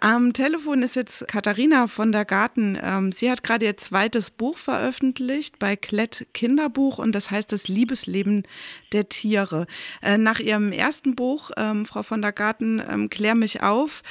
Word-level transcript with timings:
Am 0.00 0.32
Telefon 0.32 0.82
ist 0.82 0.94
jetzt 0.94 1.26
Katharina 1.26 1.88
von 1.88 2.12
der 2.12 2.24
Garten. 2.24 2.78
Ähm, 2.80 3.10
sie 3.10 3.30
hat 3.30 3.42
gerade 3.42 3.64
ihr 3.64 3.76
zweites 3.76 4.30
Buch 4.30 4.56
veröffentlicht 4.56 5.58
bei 5.58 5.74
Klett 5.74 6.28
Kinderbuch 6.34 6.98
und 6.98 7.16
das 7.16 7.32
heißt 7.32 7.50
das 7.50 7.66
Liebesleben 7.66 8.44
der 8.92 9.08
Tiere. 9.08 9.66
Äh, 10.00 10.16
nach 10.16 10.38
ihrem 10.38 10.70
ersten 10.70 11.16
Buch, 11.16 11.50
ähm, 11.56 11.84
Frau 11.84 12.04
von 12.04 12.22
der 12.22 12.30
Garten, 12.30 12.80
ähm, 12.88 13.10
Klär 13.10 13.34
mich 13.34 13.64
auf, 13.64 14.02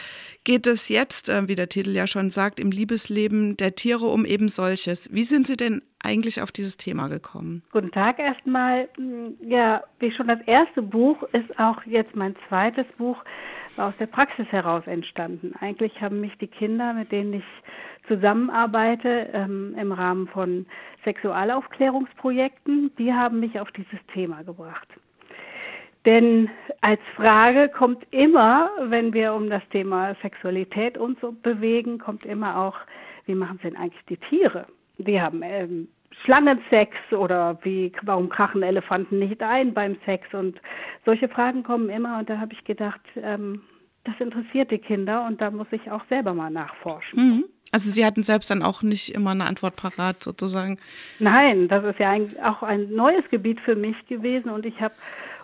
geht 0.43 0.67
es 0.67 0.89
jetzt, 0.89 1.29
äh, 1.29 1.47
wie 1.47 1.55
der 1.55 1.69
Titel 1.69 1.91
ja 1.91 2.05
schon 2.05 2.31
sagt, 2.31 2.59
im 2.59 2.71
Liebesleben 2.71 3.55
der 3.55 3.75
Tiere 3.75 4.07
um 4.07 4.25
eben 4.25 4.49
solches. 4.49 5.13
Wie 5.13 5.23
sind 5.23 5.47
Sie 5.47 5.55
denn 5.55 5.81
eigentlich 6.03 6.41
auf 6.41 6.51
dieses 6.51 6.75
Thema 6.75 7.07
gekommen? 7.07 7.63
Guten 7.71 7.91
Tag 7.91 8.19
erstmal. 8.19 8.89
Ja, 9.41 9.83
wie 9.99 10.11
schon 10.11 10.27
das 10.27 10.41
erste 10.47 10.81
Buch 10.81 11.23
ist 11.31 11.57
auch 11.57 11.81
jetzt 11.85 12.13
mein 12.13 12.35
zweites 12.49 12.85
Buch 12.97 13.17
aus 13.79 13.93
der 13.99 14.07
Praxis 14.07 14.47
heraus 14.51 14.85
entstanden. 14.87 15.53
Eigentlich 15.59 16.01
haben 16.01 16.19
mich 16.19 16.37
die 16.37 16.47
Kinder, 16.47 16.93
mit 16.93 17.11
denen 17.11 17.33
ich 17.33 17.43
zusammenarbeite, 18.07 19.29
ähm, 19.33 19.75
im 19.79 19.91
Rahmen 19.91 20.27
von 20.27 20.65
Sexualaufklärungsprojekten, 21.03 22.91
die 22.97 23.13
haben 23.13 23.39
mich 23.39 23.59
auf 23.59 23.71
dieses 23.71 23.99
Thema 24.13 24.43
gebracht. 24.43 24.87
Denn 26.05 26.49
als 26.81 27.01
Frage 27.15 27.67
kommt 27.69 28.05
immer, 28.11 28.69
wenn 28.83 29.13
wir 29.13 29.33
um 29.33 29.49
das 29.49 29.61
Thema 29.71 30.15
Sexualität 30.21 30.97
uns 30.97 31.19
bewegen, 31.41 31.97
kommt 31.97 32.25
immer 32.25 32.57
auch, 32.57 32.77
wie 33.25 33.35
machen 33.35 33.57
es 33.57 33.63
denn 33.63 33.75
eigentlich 33.75 34.05
die 34.05 34.17
Tiere? 34.17 34.67
Die 34.97 35.21
haben 35.21 35.41
ähm, 35.43 35.89
Schlangensex 36.23 36.95
oder 37.11 37.57
wie, 37.63 37.91
warum 38.01 38.29
krachen 38.29 38.63
Elefanten 38.63 39.19
nicht 39.19 39.41
ein 39.41 39.73
beim 39.73 39.97
Sex? 40.05 40.33
Und 40.33 40.59
solche 41.05 41.29
Fragen 41.29 41.63
kommen 41.63 41.89
immer 41.89 42.19
und 42.19 42.29
da 42.29 42.39
habe 42.39 42.53
ich 42.53 42.63
gedacht, 42.63 43.01
ähm, 43.15 43.61
das 44.03 44.15
interessiert 44.19 44.71
die 44.71 44.77
Kinder 44.77 45.25
und 45.25 45.41
da 45.41 45.51
muss 45.51 45.67
ich 45.71 45.91
auch 45.91 46.03
selber 46.09 46.33
mal 46.33 46.49
nachforschen. 46.49 47.19
Mhm. 47.19 47.43
Also 47.71 47.89
Sie 47.89 48.05
hatten 48.05 48.23
selbst 48.23 48.49
dann 48.49 48.63
auch 48.63 48.81
nicht 48.81 49.13
immer 49.13 49.31
eine 49.31 49.45
Antwort 49.45 49.75
parat 49.75 50.21
sozusagen. 50.21 50.77
Nein, 51.19 51.67
das 51.67 51.83
ist 51.83 51.99
ja 51.99 52.11
ein, 52.11 52.33
auch 52.41 52.63
ein 52.63 52.93
neues 52.93 53.29
Gebiet 53.29 53.59
für 53.59 53.75
mich 53.75 53.95
gewesen 54.07 54.49
und 54.49 54.65
ich 54.65 54.79
habe 54.79 54.95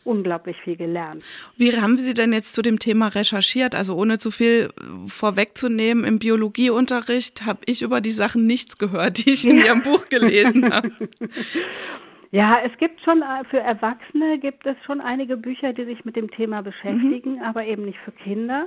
unglaublich 0.04 0.58
viel 0.64 0.76
gelernt. 0.76 1.24
Wie 1.58 1.80
haben 1.80 1.98
Sie 1.98 2.14
denn 2.14 2.34
jetzt 2.34 2.54
zu 2.54 2.62
dem 2.62 2.80
Thema 2.80 3.08
recherchiert? 3.10 3.76
Also 3.76 3.96
ohne 3.96 4.18
zu 4.18 4.32
viel 4.32 4.70
vorwegzunehmen, 5.08 6.04
im 6.04 6.20
Biologieunterricht 6.20 7.46
habe 7.46 7.60
ich 7.66 7.82
über 7.82 8.02
die 8.02 8.12
Sachen 8.12 8.46
nichts 8.46 8.78
gehört, 8.78 9.26
die 9.26 9.32
ich 9.32 9.46
in 9.46 9.60
Ihrem 9.60 9.82
Buch 9.84 10.06
gelesen 10.06 10.74
habe. 10.74 10.92
Ja, 12.34 12.58
es 12.66 12.76
gibt 12.80 13.00
schon 13.02 13.22
äh, 13.22 13.44
für 13.52 13.60
Erwachsene 13.60 14.40
gibt 14.40 14.66
es 14.66 14.76
schon 14.88 15.02
einige 15.02 15.38
Bücher, 15.38 15.72
die 15.72 15.86
sich 15.86 16.04
mit 16.04 16.16
dem 16.16 16.32
Thema 16.32 16.64
beschäftigen, 16.64 17.36
mhm. 17.36 17.44
aber 17.44 17.64
eben 17.64 17.86
nicht 17.86 18.00
für 18.00 18.12
Kinder. 18.12 18.66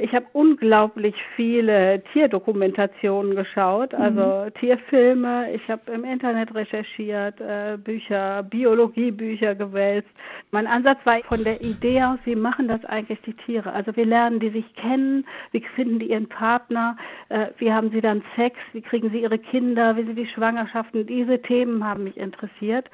Ich 0.00 0.12
habe 0.12 0.26
unglaublich 0.32 1.14
viele 1.36 2.02
Tierdokumentationen 2.12 3.36
geschaut, 3.36 3.92
mhm. 3.92 4.02
also 4.02 4.46
mhm. 4.46 4.54
Tierfilme. 4.54 5.52
Ich 5.52 5.70
habe 5.70 5.92
im 5.92 6.02
Internet 6.02 6.52
recherchiert, 6.52 7.40
äh, 7.40 7.78
Bücher, 7.78 8.42
Biologiebücher 8.42 9.54
gewälzt. 9.54 10.10
Mein 10.50 10.66
Ansatz 10.66 10.98
war 11.04 11.20
von 11.28 11.44
der 11.44 11.62
Idee 11.62 12.02
aus, 12.02 12.18
wie 12.24 12.34
machen 12.34 12.66
das 12.66 12.84
eigentlich 12.86 13.20
die 13.20 13.34
Tiere? 13.34 13.72
Also 13.72 13.94
wir 13.94 14.06
lernen 14.06 14.40
die 14.40 14.50
sich 14.50 14.74
kennen, 14.74 15.24
wie 15.52 15.60
finden 15.76 16.00
die 16.00 16.10
ihren 16.10 16.28
Partner, 16.28 16.96
äh, 17.28 17.46
wie 17.58 17.72
haben 17.72 17.92
sie 17.92 18.00
dann 18.00 18.24
Sex, 18.34 18.56
wie 18.72 18.82
kriegen 18.82 19.10
sie 19.10 19.22
ihre 19.22 19.38
Kinder, 19.38 19.96
wie 19.96 20.02
sind 20.02 20.16
die 20.16 20.26
Schwangerschaften. 20.26 21.06
Diese 21.06 21.40
Themen 21.40 21.84
haben 21.84 22.02
mich 22.02 22.16
interessiert. 22.16 22.90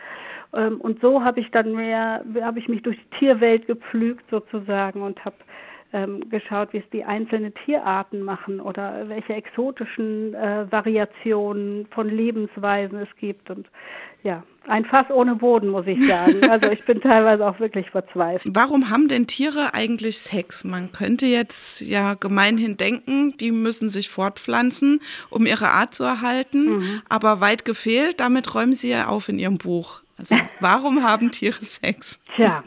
Ähm, 0.54 0.80
und 0.80 1.00
so 1.00 1.22
habe 1.22 1.40
ich 1.40 1.50
dann 1.50 1.72
mehr, 1.72 2.24
habe 2.40 2.58
ich 2.58 2.68
mich 2.68 2.82
durch 2.82 2.96
die 2.96 3.18
Tierwelt 3.18 3.66
gepflügt 3.66 4.24
sozusagen 4.30 5.02
und 5.02 5.24
habe 5.24 5.36
ähm, 5.92 6.28
geschaut, 6.30 6.72
wie 6.72 6.78
es 6.78 6.90
die 6.90 7.04
einzelnen 7.04 7.54
Tierarten 7.64 8.22
machen 8.22 8.60
oder 8.60 9.08
welche 9.08 9.34
exotischen 9.34 10.34
äh, 10.34 10.70
Variationen 10.70 11.86
von 11.90 12.08
Lebensweisen 12.08 12.98
es 12.98 13.14
gibt. 13.16 13.50
Und 13.50 13.68
ja, 14.22 14.42
ein 14.68 14.84
Fass 14.84 15.10
ohne 15.10 15.34
Boden, 15.34 15.68
muss 15.68 15.86
ich 15.86 16.06
sagen. 16.06 16.34
Also 16.52 16.70
ich 16.70 16.84
bin 16.84 17.00
teilweise 17.00 17.46
auch 17.46 17.58
wirklich 17.60 17.88
verzweifelt. 17.90 18.54
Warum 18.54 18.90
haben 18.90 19.08
denn 19.08 19.26
Tiere 19.26 19.74
eigentlich 19.74 20.18
Sex? 20.18 20.64
Man 20.64 20.92
könnte 20.92 21.26
jetzt 21.26 21.80
ja 21.80 22.14
gemeinhin 22.14 22.76
denken, 22.76 23.36
die 23.38 23.52
müssen 23.52 23.88
sich 23.88 24.10
fortpflanzen, 24.10 25.00
um 25.30 25.46
ihre 25.46 25.68
Art 25.68 25.94
zu 25.94 26.04
erhalten. 26.04 26.76
Mhm. 26.76 27.02
Aber 27.08 27.40
weit 27.40 27.64
gefehlt, 27.64 28.20
damit 28.20 28.54
räumen 28.54 28.74
Sie 28.74 28.90
ja 28.90 29.06
auf 29.06 29.28
in 29.28 29.38
Ihrem 29.38 29.58
Buch. 29.58 30.00
Also 30.18 30.36
warum 30.60 31.02
haben 31.08 31.30
Tiere 31.30 31.64
Sex? 31.64 32.20
Tja, 32.36 32.62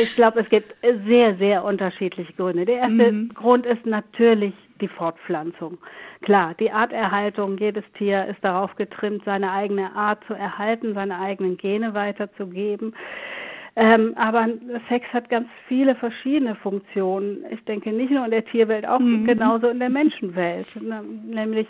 ich 0.00 0.14
glaube, 0.16 0.40
es 0.40 0.48
gibt 0.48 0.74
sehr, 1.06 1.36
sehr 1.36 1.64
unterschiedliche 1.64 2.32
Gründe. 2.32 2.64
Der 2.64 2.78
erste 2.78 3.12
mhm. 3.12 3.28
Grund 3.34 3.66
ist 3.66 3.86
natürlich 3.86 4.54
die 4.80 4.88
Fortpflanzung. 4.88 5.78
Klar, 6.22 6.54
die 6.58 6.70
Arterhaltung, 6.70 7.58
jedes 7.58 7.84
Tier 7.96 8.26
ist 8.26 8.42
darauf 8.42 8.74
getrimmt, 8.76 9.24
seine 9.24 9.52
eigene 9.52 9.94
Art 9.94 10.24
zu 10.26 10.34
erhalten, 10.34 10.94
seine 10.94 11.18
eigenen 11.18 11.56
Gene 11.56 11.94
weiterzugeben. 11.94 12.94
Ähm, 13.76 14.14
aber 14.16 14.48
Sex 14.88 15.06
hat 15.12 15.30
ganz 15.30 15.46
viele 15.68 15.94
verschiedene 15.94 16.56
Funktionen. 16.56 17.44
Ich 17.50 17.62
denke 17.64 17.92
nicht 17.92 18.10
nur 18.10 18.24
in 18.24 18.32
der 18.32 18.44
Tierwelt, 18.44 18.86
auch 18.86 18.98
mhm. 18.98 19.24
genauso 19.24 19.68
in 19.68 19.78
der 19.78 19.90
Menschenwelt. 19.90 20.66
Nämlich 20.80 21.68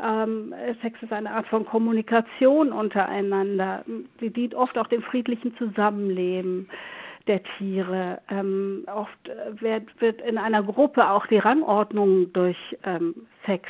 ähm, 0.00 0.54
Sex 0.82 1.02
ist 1.02 1.12
eine 1.12 1.32
Art 1.32 1.48
von 1.48 1.64
Kommunikation 1.64 2.72
untereinander. 2.72 3.84
Sie 4.20 4.30
dient 4.30 4.54
oft 4.54 4.78
auch 4.78 4.86
dem 4.86 5.02
friedlichen 5.02 5.56
Zusammenleben 5.56 6.68
der 7.26 7.42
Tiere. 7.58 8.20
Ähm, 8.30 8.84
oft 8.94 9.30
wird, 9.60 10.00
wird, 10.00 10.20
in 10.22 10.38
einer 10.38 10.62
Gruppe 10.62 11.08
auch 11.08 11.26
die 11.26 11.38
Rangordnung 11.38 12.32
durch 12.32 12.56
ähm, 12.84 13.14
Sex 13.46 13.68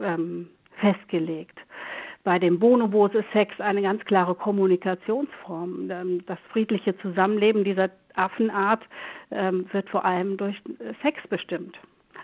ähm, 0.00 0.48
festgelegt. 0.80 1.58
Bei 2.24 2.38
den 2.38 2.58
Bonobos 2.58 3.12
ist 3.14 3.30
Sex 3.32 3.60
eine 3.60 3.82
ganz 3.82 4.04
klare 4.04 4.34
Kommunikationsform. 4.34 5.90
Ähm, 5.90 6.24
das 6.26 6.38
friedliche 6.52 6.96
Zusammenleben 6.98 7.64
dieser 7.64 7.90
Affenart 8.14 8.82
ähm, 9.30 9.66
wird 9.72 9.88
vor 9.90 10.04
allem 10.04 10.36
durch 10.36 10.60
Sex 11.02 11.20
bestimmt. 11.28 11.78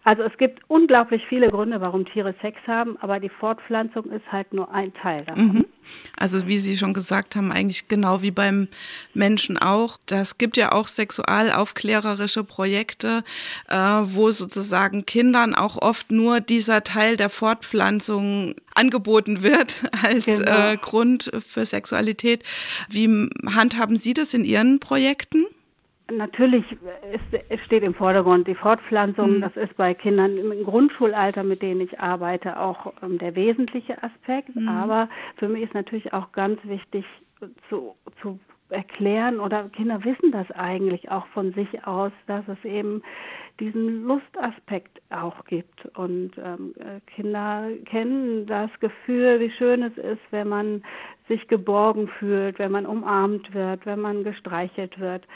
Also 0.08 0.22
es 0.22 0.38
gibt 0.38 0.62
unglaublich 0.68 1.22
viele 1.28 1.50
Gründe, 1.50 1.82
warum 1.82 2.06
Tiere 2.06 2.34
Sex 2.40 2.56
haben, 2.66 2.96
aber 3.02 3.20
die 3.20 3.28
Fortpflanzung 3.28 4.10
ist 4.10 4.24
halt 4.32 4.54
nur 4.54 4.72
ein 4.72 4.94
Teil 4.94 5.26
davon. 5.26 5.44
Mhm. 5.44 5.66
Also 6.16 6.46
wie 6.46 6.58
Sie 6.60 6.78
schon 6.78 6.94
gesagt 6.94 7.36
haben, 7.36 7.52
eigentlich 7.52 7.88
genau 7.88 8.22
wie 8.22 8.30
beim 8.30 8.68
Menschen 9.12 9.58
auch. 9.58 9.98
Das 10.06 10.38
gibt 10.38 10.56
ja 10.56 10.72
auch 10.72 10.88
sexualaufklärerische 10.88 12.42
Projekte, 12.42 13.22
äh, 13.68 13.76
wo 13.76 14.30
sozusagen 14.30 15.04
Kindern 15.04 15.54
auch 15.54 15.76
oft 15.76 16.10
nur 16.10 16.40
dieser 16.40 16.84
Teil 16.84 17.18
der 17.18 17.28
Fortpflanzung 17.28 18.54
angeboten 18.74 19.42
wird 19.42 19.82
als 20.02 20.24
genau. 20.24 20.70
äh, 20.70 20.78
Grund 20.78 21.30
für 21.46 21.66
Sexualität. 21.66 22.44
Wie 22.88 23.28
handhaben 23.54 23.98
Sie 23.98 24.14
das 24.14 24.32
in 24.32 24.46
Ihren 24.46 24.80
Projekten? 24.80 25.44
Natürlich 26.10 26.64
ist, 27.12 27.64
steht 27.64 27.82
im 27.82 27.94
Vordergrund 27.94 28.48
die 28.48 28.54
Fortpflanzung. 28.54 29.36
Mhm. 29.36 29.40
Das 29.42 29.56
ist 29.56 29.76
bei 29.76 29.92
Kindern 29.92 30.38
im 30.38 30.64
Grundschulalter, 30.64 31.42
mit 31.42 31.60
denen 31.60 31.82
ich 31.82 32.00
arbeite, 32.00 32.58
auch 32.58 32.92
ähm, 33.02 33.18
der 33.18 33.34
wesentliche 33.36 34.02
Aspekt. 34.02 34.56
Mhm. 34.56 34.68
Aber 34.68 35.08
für 35.36 35.48
mich 35.48 35.64
ist 35.64 35.74
natürlich 35.74 36.12
auch 36.12 36.32
ganz 36.32 36.58
wichtig 36.64 37.04
zu, 37.68 37.94
zu 38.22 38.38
erklären 38.70 39.40
oder 39.40 39.68
Kinder 39.70 40.04
wissen 40.04 40.30
das 40.32 40.50
eigentlich 40.50 41.10
auch 41.10 41.26
von 41.28 41.52
sich 41.52 41.86
aus, 41.86 42.12
dass 42.26 42.46
es 42.48 42.62
eben 42.64 43.02
diesen 43.60 44.04
Lustaspekt 44.04 45.00
auch 45.10 45.44
gibt. 45.46 45.86
Und 45.96 46.32
ähm, 46.38 46.74
Kinder 47.06 47.68
kennen 47.86 48.46
das 48.46 48.70
Gefühl, 48.80 49.40
wie 49.40 49.50
schön 49.50 49.82
es 49.82 49.96
ist, 49.96 50.20
wenn 50.30 50.48
man 50.48 50.82
sich 51.28 51.48
geborgen 51.48 52.08
fühlt, 52.08 52.58
wenn 52.58 52.72
man 52.72 52.86
umarmt 52.86 53.52
wird, 53.52 53.84
wenn 53.84 54.00
man 54.00 54.24
gestreichelt 54.24 54.98
wird. 54.98 55.26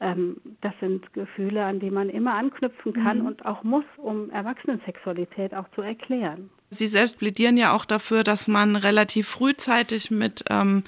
Ähm, 0.00 0.36
das 0.62 0.72
sind 0.80 1.12
Gefühle, 1.12 1.64
an 1.64 1.78
die 1.78 1.90
man 1.90 2.08
immer 2.08 2.34
anknüpfen 2.34 2.94
kann 2.94 3.20
mhm. 3.20 3.26
und 3.26 3.44
auch 3.44 3.62
muss, 3.62 3.84
um 3.98 4.30
Erwachsenensexualität 4.30 5.54
auch 5.54 5.68
zu 5.74 5.82
erklären. 5.82 6.48
Sie 6.70 6.86
selbst 6.86 7.18
plädieren 7.18 7.56
ja 7.56 7.72
auch 7.72 7.84
dafür, 7.84 8.22
dass 8.22 8.48
man 8.48 8.76
relativ 8.76 9.28
frühzeitig 9.28 10.10
mit 10.10 10.44
ähm, 10.48 10.84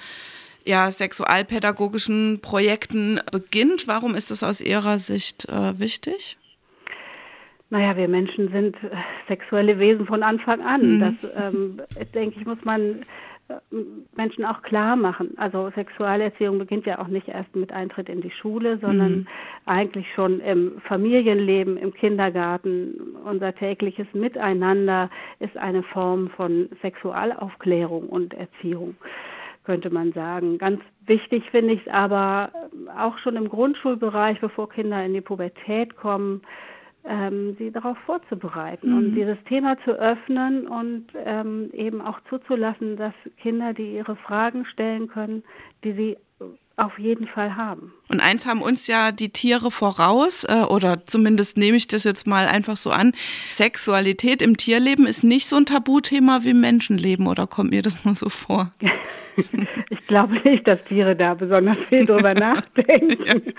ja, 0.65 0.91
sexualpädagogischen 0.91 2.41
Projekten 2.41 3.21
beginnt. 3.31 3.87
Warum 3.87 4.15
ist 4.15 4.31
das 4.31 4.43
aus 4.43 4.61
Ihrer 4.61 4.99
Sicht 4.99 5.49
äh, 5.49 5.79
wichtig? 5.79 6.39
Naja, 7.71 7.97
wir 7.97 8.09
Menschen 8.09 8.51
sind 8.51 8.77
äh, 8.85 8.91
sexuelle 9.29 9.79
Wesen 9.79 10.07
von 10.07 10.23
Anfang 10.23 10.61
an. 10.61 10.97
Mhm. 10.97 11.01
Das, 11.01 11.31
ähm, 11.37 11.81
denke 12.15 12.39
ich, 12.39 12.47
muss 12.47 12.65
man 12.65 13.05
Menschen 14.17 14.45
auch 14.45 14.63
klar 14.63 14.97
machen. 14.97 15.35
Also 15.37 15.71
Sexualerziehung 15.75 16.59
beginnt 16.59 16.87
ja 16.87 16.99
auch 16.99 17.09
nicht 17.09 17.29
erst 17.29 17.55
mit 17.57 17.73
Eintritt 17.73 18.09
in 18.09 18.21
die 18.21 18.31
Schule, 18.31 18.79
sondern 18.79 19.13
mhm. 19.13 19.27
eigentlich 19.67 20.07
schon 20.15 20.41
im 20.41 20.81
Familienleben, 20.83 21.77
im 21.77 21.93
Kindergarten. 21.93 23.17
Unser 23.25 23.55
tägliches 23.55 24.07
Miteinander 24.13 25.11
ist 25.39 25.57
eine 25.57 25.83
Form 25.83 26.31
von 26.31 26.69
Sexualaufklärung 26.83 28.09
und 28.09 28.35
Erziehung, 28.35 28.97
könnte 29.65 29.91
man 29.91 30.13
sagen. 30.13 30.59
Ganz 30.59 30.81
wichtig 31.07 31.51
finde 31.51 31.75
ich 31.75 31.87
es 31.87 31.93
aber 31.93 32.51
auch 32.99 33.19
schon 33.19 33.37
im 33.37 33.49
Grundschulbereich, 33.49 34.41
bevor 34.41 34.69
Kinder 34.69 35.05
in 35.05 35.15
die 35.15 35.21
Pubertät 35.21 35.97
kommen, 35.97 36.43
ähm, 37.05 37.57
sie 37.59 37.71
darauf 37.71 37.99
vorzubereiten 37.99 38.91
mhm. 38.91 38.97
und 38.97 39.15
dieses 39.15 39.39
Thema 39.45 39.77
zu 39.85 39.93
öffnen 39.93 40.67
und 40.69 41.07
ähm, 41.25 41.71
eben 41.73 42.01
auch 42.01 42.21
zuzulassen, 42.29 42.97
dass 42.97 43.15
Kinder, 43.39 43.73
die 43.75 43.97
ihre 43.97 44.17
Fragen 44.17 44.65
stellen 44.65 45.09
können, 45.09 45.43
die 45.85 45.93
sie 45.93 46.19
auf 46.77 46.99
jeden 46.99 47.27
Fall 47.27 47.57
haben. 47.57 47.93
Und 48.09 48.21
eins 48.21 48.47
haben 48.47 48.63
uns 48.63 48.87
ja 48.87 49.13
die 49.13 49.31
Tiere 49.31 49.71
voraus, 49.71 50.45
äh, 50.45 50.65
oder 50.69 51.07
zumindest 51.07 51.57
nehme 51.57 51.77
ich 51.77 51.87
das 51.87 52.05
jetzt 52.05 52.27
mal 52.27 52.47
einfach 52.47 52.77
so 52.77 52.91
an. 52.91 53.13
Sexualität 53.53 54.43
im 54.43 54.57
Tierleben 54.57 55.07
ist 55.07 55.25
nicht 55.25 55.47
so 55.47 55.57
ein 55.57 55.67
Tabuthema 55.67 56.45
wie 56.45 56.51
im 56.51 56.61
Menschenleben, 56.61 57.27
oder 57.27 57.47
kommt 57.47 57.71
mir 57.71 57.83
das 57.83 58.05
nur 58.05 58.15
so 58.15 58.29
vor? 58.29 58.73
ich 59.91 60.07
glaube 60.07 60.35
nicht, 60.45 60.67
dass 60.67 60.83
Tiere 60.85 61.17
da 61.17 61.35
besonders 61.35 61.79
viel 61.85 62.05
drüber 62.05 62.35
nachdenken. 62.35 63.53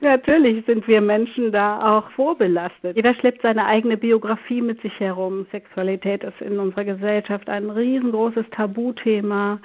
Natürlich 0.00 0.64
sind 0.66 0.86
wir 0.88 1.00
Menschen 1.00 1.52
da 1.52 1.98
auch 1.98 2.10
vorbelastet. 2.12 2.96
Jeder 2.96 3.14
schleppt 3.14 3.42
seine 3.42 3.66
eigene 3.66 3.96
Biografie 3.96 4.60
mit 4.60 4.80
sich 4.82 4.98
herum. 4.98 5.46
Sexualität 5.52 6.24
ist 6.24 6.40
in 6.40 6.58
unserer 6.58 6.84
Gesellschaft 6.84 7.48
ein 7.48 7.70
riesengroßes 7.70 8.46
Tabuthema 8.50 9.60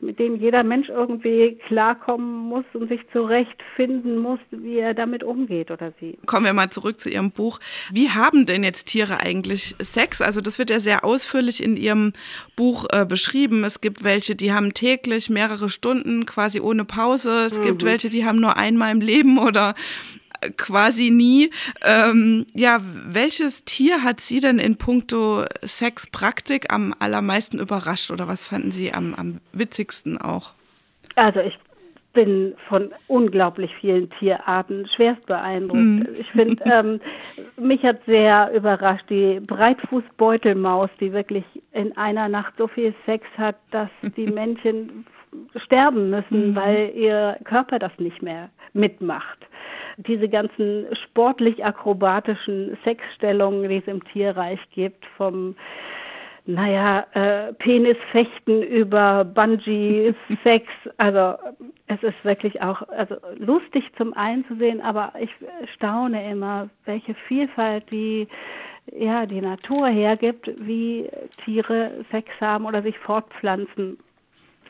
mit 0.00 0.18
dem 0.18 0.36
jeder 0.36 0.62
Mensch 0.62 0.88
irgendwie 0.88 1.58
klarkommen 1.66 2.48
muss 2.48 2.64
und 2.74 2.88
sich 2.88 3.00
zurechtfinden 3.12 4.18
muss, 4.18 4.38
wie 4.50 4.78
er 4.78 4.94
damit 4.94 5.22
umgeht 5.22 5.70
oder 5.70 5.92
sie. 6.00 6.18
Kommen 6.26 6.46
wir 6.46 6.52
mal 6.52 6.70
zurück 6.70 7.00
zu 7.00 7.10
Ihrem 7.10 7.30
Buch. 7.30 7.58
Wie 7.92 8.10
haben 8.10 8.46
denn 8.46 8.64
jetzt 8.64 8.86
Tiere 8.86 9.20
eigentlich 9.20 9.74
Sex? 9.80 10.20
Also 10.20 10.40
das 10.40 10.58
wird 10.58 10.70
ja 10.70 10.80
sehr 10.80 11.04
ausführlich 11.04 11.62
in 11.62 11.76
Ihrem 11.76 12.12
Buch 12.56 12.86
äh, 12.92 13.04
beschrieben. 13.04 13.64
Es 13.64 13.80
gibt 13.80 14.04
welche, 14.04 14.34
die 14.34 14.52
haben 14.52 14.74
täglich 14.74 15.30
mehrere 15.30 15.68
Stunden 15.68 16.26
quasi 16.26 16.60
ohne 16.60 16.84
Pause. 16.84 17.46
Es 17.46 17.58
mhm. 17.58 17.62
gibt 17.62 17.84
welche, 17.84 18.08
die 18.08 18.24
haben 18.24 18.40
nur 18.40 18.56
einmal 18.56 18.92
im 18.92 19.00
Leben 19.00 19.38
oder 19.38 19.74
quasi 20.56 21.10
nie. 21.10 21.50
Ähm, 21.84 22.46
ja, 22.54 22.78
welches 22.82 23.64
Tier 23.64 24.02
hat 24.02 24.20
Sie 24.20 24.40
denn 24.40 24.58
in 24.58 24.76
puncto 24.76 25.44
Sexpraktik 25.62 26.72
am 26.72 26.94
allermeisten 26.98 27.58
überrascht 27.58 28.10
oder 28.10 28.28
was 28.28 28.48
fanden 28.48 28.70
Sie 28.70 28.92
am, 28.92 29.14
am 29.14 29.40
witzigsten 29.52 30.18
auch? 30.18 30.52
Also 31.14 31.40
ich 31.40 31.58
bin 32.16 32.54
von 32.68 32.90
unglaublich 33.08 33.72
vielen 33.78 34.08
Tierarten 34.18 34.86
schwerst 34.88 35.26
beeindruckt. 35.26 35.78
Mhm. 35.78 36.08
Ich 36.18 36.30
finde, 36.32 36.64
ähm, 36.72 37.00
mich 37.58 37.82
hat 37.82 38.00
sehr 38.06 38.50
überrascht 38.54 39.04
die 39.10 39.38
Breitfußbeutelmaus, 39.40 40.88
die 40.98 41.12
wirklich 41.12 41.44
in 41.72 41.96
einer 41.96 42.28
Nacht 42.28 42.54
so 42.56 42.66
viel 42.66 42.94
Sex 43.04 43.26
hat, 43.36 43.56
dass 43.70 43.90
die 44.16 44.26
Männchen 44.32 45.06
sterben 45.56 46.10
müssen, 46.10 46.50
mhm. 46.50 46.56
weil 46.56 46.92
ihr 46.94 47.38
Körper 47.44 47.78
das 47.78 47.92
nicht 47.98 48.22
mehr 48.22 48.48
mitmacht 48.72 49.45
diese 49.96 50.28
ganzen 50.28 50.86
sportlich-akrobatischen 51.04 52.76
Sexstellungen, 52.84 53.68
die 53.68 53.76
es 53.76 53.86
im 53.86 54.04
Tierreich 54.04 54.60
gibt, 54.72 55.04
vom 55.16 55.56
naja, 56.48 57.04
äh, 57.12 57.52
Penisfechten 57.54 58.62
über 58.62 59.24
Bungee-Sex. 59.24 60.66
Also 60.98 61.34
es 61.88 62.02
ist 62.02 62.24
wirklich 62.24 62.62
auch 62.62 62.82
also 62.88 63.16
lustig 63.36 63.84
zum 63.98 64.14
einen 64.14 64.46
zu 64.46 64.56
sehen, 64.56 64.80
aber 64.80 65.12
ich 65.20 65.30
staune 65.74 66.30
immer, 66.30 66.70
welche 66.84 67.14
Vielfalt 67.26 67.84
die 67.92 68.28
ja 68.92 69.26
die 69.26 69.40
Natur 69.40 69.88
hergibt, 69.88 70.50
wie 70.58 71.10
Tiere 71.44 72.04
Sex 72.10 72.28
haben 72.40 72.64
oder 72.66 72.82
sich 72.82 72.98
fortpflanzen. 72.98 73.98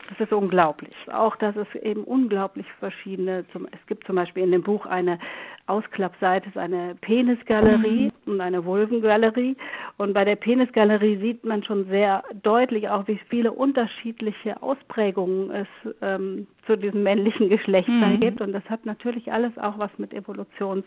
Das 0.09 0.19
ist 0.19 0.31
unglaublich. 0.31 0.93
Auch, 1.11 1.35
dass 1.35 1.55
es 1.55 1.67
eben 1.81 2.03
unglaublich 2.03 2.65
verschiedene, 2.79 3.45
zum, 3.51 3.67
es 3.71 3.85
gibt 3.87 4.05
zum 4.05 4.15
Beispiel 4.15 4.43
in 4.43 4.51
dem 4.51 4.63
Buch 4.63 4.85
eine 4.85 5.19
Ausklappseite, 5.67 6.47
ist 6.47 6.57
eine 6.57 6.95
Penisgalerie 7.01 8.11
mhm. 8.25 8.31
und 8.31 8.41
eine 8.41 8.63
Vulvengalerie. 8.63 9.57
Und 9.97 10.13
bei 10.13 10.23
der 10.23 10.37
Penisgalerie 10.37 11.17
sieht 11.17 11.43
man 11.43 11.63
schon 11.63 11.85
sehr 11.87 12.23
deutlich 12.41 12.87
auch, 12.87 13.07
wie 13.07 13.19
viele 13.29 13.51
unterschiedliche 13.51 14.61
Ausprägungen 14.63 15.51
es 15.51 15.67
ähm, 16.01 16.47
zu 16.65 16.77
diesem 16.77 17.03
männlichen 17.03 17.49
Geschlecht 17.49 17.89
mhm. 17.89 18.19
gibt. 18.21 18.39
Und 18.39 18.53
das 18.53 18.63
hat 18.69 18.85
natürlich 18.85 19.31
alles 19.31 19.57
auch 19.57 19.77
was 19.77 19.91
mit 19.97 20.13
Evolutions 20.13 20.85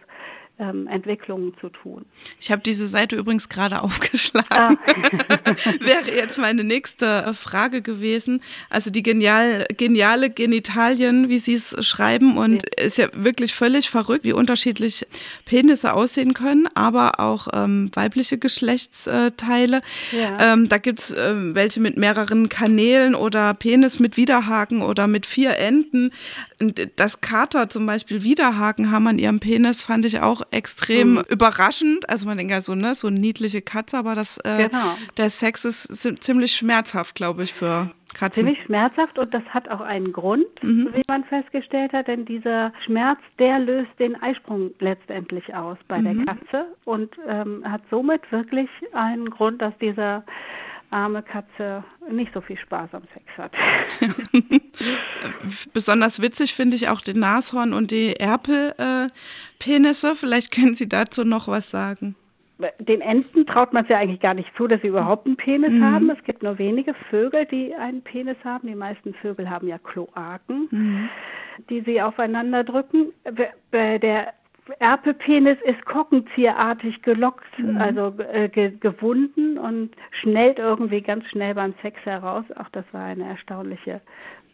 ähm, 0.61 0.87
Entwicklungen 0.87 1.55
zu 1.61 1.71
tun. 1.71 2.05
Ich 2.39 2.53
habe 2.53 2.63
diese 2.63 2.87
Seite 2.87 3.17
übrigens 3.17 3.49
gerade 3.49 3.83
aufgeschlagen. 3.83 4.47
Ah. 4.51 4.71
Wäre 5.81 6.15
jetzt 6.15 6.39
meine 6.39 6.65
nächste 6.65 7.07
äh, 7.07 7.33
Frage 7.33 7.83
gewesen. 7.83 8.43
Also 8.69 8.91
die 8.91 9.03
genial, 9.03 9.67
geniale 9.77 10.31
Genitalien, 10.31 11.29
wie 11.29 11.39
Sie 11.39 11.55
es 11.55 11.75
schreiben. 11.87 12.37
Und 12.37 12.63
ja. 12.79 12.85
ist 12.85 12.99
ja 12.99 13.09
wirklich 13.13 13.55
völlig 13.55 13.91
verrückt, 13.91 14.25
wie 14.25 14.33
unterschiedlich 14.33 15.07
Penisse 15.45 15.95
aussehen 15.95 16.35
können, 16.35 16.69
aber 16.75 17.21
auch 17.21 17.49
ähm, 17.53 17.91
weibliche 17.95 18.39
Geschlechtsteile. 18.39 19.81
Ja. 20.13 20.53
Ähm, 20.53 20.69
da 20.69 20.79
gibt 20.79 20.99
es 20.99 21.15
ähm, 21.17 21.55
welche 21.55 21.81
mit 21.81 21.97
mehreren 21.97 22.49
Kanälen 22.49 23.15
oder 23.15 23.55
Penis 23.55 23.99
mit 23.99 24.17
Widerhaken 24.17 24.83
oder 24.83 25.07
mit 25.07 25.25
vier 25.27 25.57
Enden. 25.57 26.13
Das 26.97 27.21
Kater 27.21 27.71
zum 27.71 27.87
Beispiel 27.87 28.23
Widerhaken 28.23 28.91
haben 28.91 29.07
an 29.07 29.19
ihrem 29.19 29.41
Penis, 29.41 29.83
fand 29.83 30.05
ich 30.05 30.21
auch 30.21 30.43
extrem 30.51 31.15
mhm. 31.15 31.25
überraschend. 31.29 32.09
Also 32.09 32.27
man 32.27 32.37
denkt 32.37 32.53
ja 32.53 32.61
so, 32.61 32.75
ne, 32.75 32.95
so 32.95 33.09
eine 33.09 33.19
niedliche 33.19 33.63
Katze, 33.63 33.99
aber 33.99 34.15
das, 34.15 34.39
äh, 34.39 34.69
genau. 34.69 34.97
der 35.17 35.31
Sex 35.31 35.65
ist 35.65 36.23
ziemlich 36.23 36.53
schmerzhaft, 36.55 37.15
glaube 37.15 37.45
ich, 37.45 37.55
für 37.55 37.91
Katzen. 38.15 38.45
Ziemlich 38.45 38.65
schmerzhaft 38.65 39.19
und 39.19 39.33
das 39.33 39.45
hat 39.45 39.69
auch 39.69 39.81
einen 39.81 40.13
Grund, 40.13 40.47
mhm. 40.63 40.89
wie 40.95 41.03
man 41.09 41.25
festgestellt 41.25 41.93
hat, 41.93 42.09
denn 42.09 42.25
dieser 42.25 42.73
Schmerz, 42.85 43.21
der 43.39 43.61
löst 43.61 43.91
den 43.99 44.21
Eisprung 44.21 44.73
letztendlich 44.81 45.55
aus 45.55 45.79
bei 45.87 45.99
mhm. 45.99 46.27
der 46.27 46.35
Katze 46.35 46.67
und 46.85 47.15
ähm, 47.29 47.63
hat 47.65 47.83
somit 47.91 48.21
wirklich 48.33 48.69
einen 48.93 49.31
Grund, 49.31 49.63
dass 49.63 49.77
dieser 49.79 50.25
arme 50.91 51.23
Katze 51.23 51.85
nicht 52.11 52.33
so 52.35 52.41
viel 52.41 52.59
Spaß 52.59 52.91
am 52.93 53.03
Sex 53.15 53.27
hat. 53.37 53.53
Besonders 55.73 56.21
witzig 56.21 56.55
finde 56.55 56.77
ich 56.77 56.89
auch 56.89 57.01
den 57.01 57.19
Nashorn 57.21 57.73
und 57.73 57.91
die 57.91 58.17
Erpelpenisse. 58.17 60.11
Äh, 60.11 60.15
Vielleicht 60.15 60.53
können 60.53 60.75
Sie 60.75 60.89
dazu 60.89 61.25
noch 61.25 61.49
was 61.49 61.71
sagen. 61.71 62.17
Den 62.79 63.01
Enten 63.01 63.47
traut 63.47 63.73
man 63.73 63.85
es 63.85 63.91
ja 63.91 63.99
eigentlich 63.99 64.21
gar 64.21 64.35
nicht 64.35 64.51
zu, 64.57 64.67
dass 64.67 64.83
sie 64.83 64.89
überhaupt 64.89 65.27
einen 65.27 65.37
Penis 65.37 65.73
mhm. 65.73 65.85
haben. 65.85 66.11
Es 66.11 66.23
gibt 66.25 66.43
nur 66.43 66.59
wenige 66.59 66.93
Vögel, 67.09 67.47
die 67.47 67.75
einen 67.75 68.03
Penis 68.03 68.37
haben. 68.45 68.69
Die 68.69 68.75
meisten 68.75 69.15
Vögel 69.15 69.49
haben 69.49 69.67
ja 69.67 69.79
Kloaken, 69.79 70.69
mhm. 70.71 71.09
die 71.71 71.81
sie 71.81 72.03
aufeinander 72.03 72.63
drücken. 72.65 73.13
Bei 73.71 73.99
der 73.99 74.35
Erpelpenis 74.79 75.59
ist 75.65 75.85
kockenzieherartig 75.85 77.03
gelockt, 77.03 77.59
mhm. 77.59 77.77
also 77.77 78.15
äh, 78.33 78.49
ge 78.49 78.73
gewunden 78.79 79.59
und 79.59 79.91
schnellt 80.11 80.59
irgendwie 80.59 81.01
ganz 81.01 81.27
schnell 81.27 81.55
beim 81.55 81.75
Sex 81.83 81.99
heraus. 82.05 82.45
Auch 82.57 82.69
das 82.71 82.85
war 82.93 83.05
eine 83.05 83.25
erstaunliche 83.25 84.01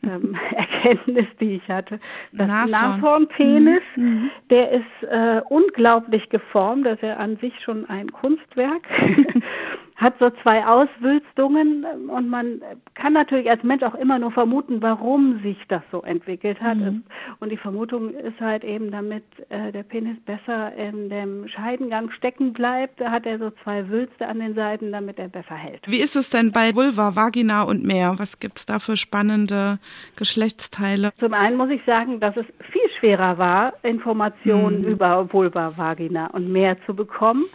ähm, 0.03 0.37
Erkenntnis, 0.55 1.27
die 1.41 1.57
ich 1.57 1.69
hatte. 1.69 1.99
Das 2.33 2.49
Nashorn. 2.49 2.71
Nashornpenis, 2.71 3.83
mhm. 3.97 4.05
mhm. 4.05 4.31
der 4.51 4.71
ist 4.71 5.03
äh, 5.03 5.41
unglaublich 5.49 6.29
geformt, 6.29 6.87
das 6.87 6.95
ist 6.95 7.03
ja 7.03 7.17
an 7.17 7.37
sich 7.39 7.59
schon 7.61 7.89
ein 7.89 8.11
Kunstwerk. 8.13 8.87
hat 9.97 10.15
so 10.21 10.29
zwei 10.43 10.65
Auswülstungen 10.67 11.87
und 12.09 12.29
man 12.29 12.61
kann 12.95 13.15
natürlich 13.15 13.49
als 13.49 13.63
Mensch 13.63 13.83
auch 13.83 13.95
immer 13.95 14.19
nur 14.19 14.31
vermuten, 14.31 14.83
warum 14.83 15.41
sich 15.43 15.57
das 15.69 15.83
so 15.91 16.03
entwickelt 16.03 16.61
hat. 16.61 16.77
Mhm. 16.77 17.05
Und 17.41 17.51
die 17.51 17.57
Vermutung 17.57 18.11
ist 18.11 18.39
halt 18.39 18.63
eben, 18.63 18.91
damit 18.91 19.25
äh, 19.49 19.73
der 19.73 19.85
Penis 19.85 20.19
besser 20.27 20.75
in 20.75 21.09
dem 21.09 21.49
Scheidengang 21.49 22.11
stecken 22.11 22.53
bleibt, 22.53 23.01
hat 23.01 23.25
er 23.25 23.39
so 23.39 23.51
zwei 23.63 23.89
Wülste 23.89 24.29
an 24.29 24.39
den 24.39 24.55
Seiten, 24.55 24.93
damit 24.93 25.19
er 25.19 25.29
besser 25.29 25.55
hält. 25.55 25.81
Wie 25.87 26.01
ist 26.01 26.15
es 26.15 26.29
denn 26.29 26.53
bei 26.53 26.75
Vulva, 26.75 27.17
Vagina 27.17 27.63
und 27.63 27.83
mehr? 27.83 28.17
Was 28.19 28.39
gibt 28.39 28.59
es 28.59 28.67
da 28.67 28.79
für 28.79 28.99
spannende 28.99 29.79
Geschlechtsteile? 30.17 31.13
Zum 31.19 31.33
einen 31.33 31.57
muss 31.57 31.71
ich 31.71 31.81
sagen, 31.87 32.21
dass 32.21 32.37
es 32.37 32.45
viel 32.71 32.91
schwerer 32.99 33.39
war, 33.39 33.73
Informationen 33.83 34.83
mhm. 34.83 34.89
über 34.89 35.33
Vulva, 35.33 35.73
Vagina 35.75 36.27
und 36.27 36.49
mehr 36.49 36.77
zu 36.85 36.95
bekommen. 36.95 37.47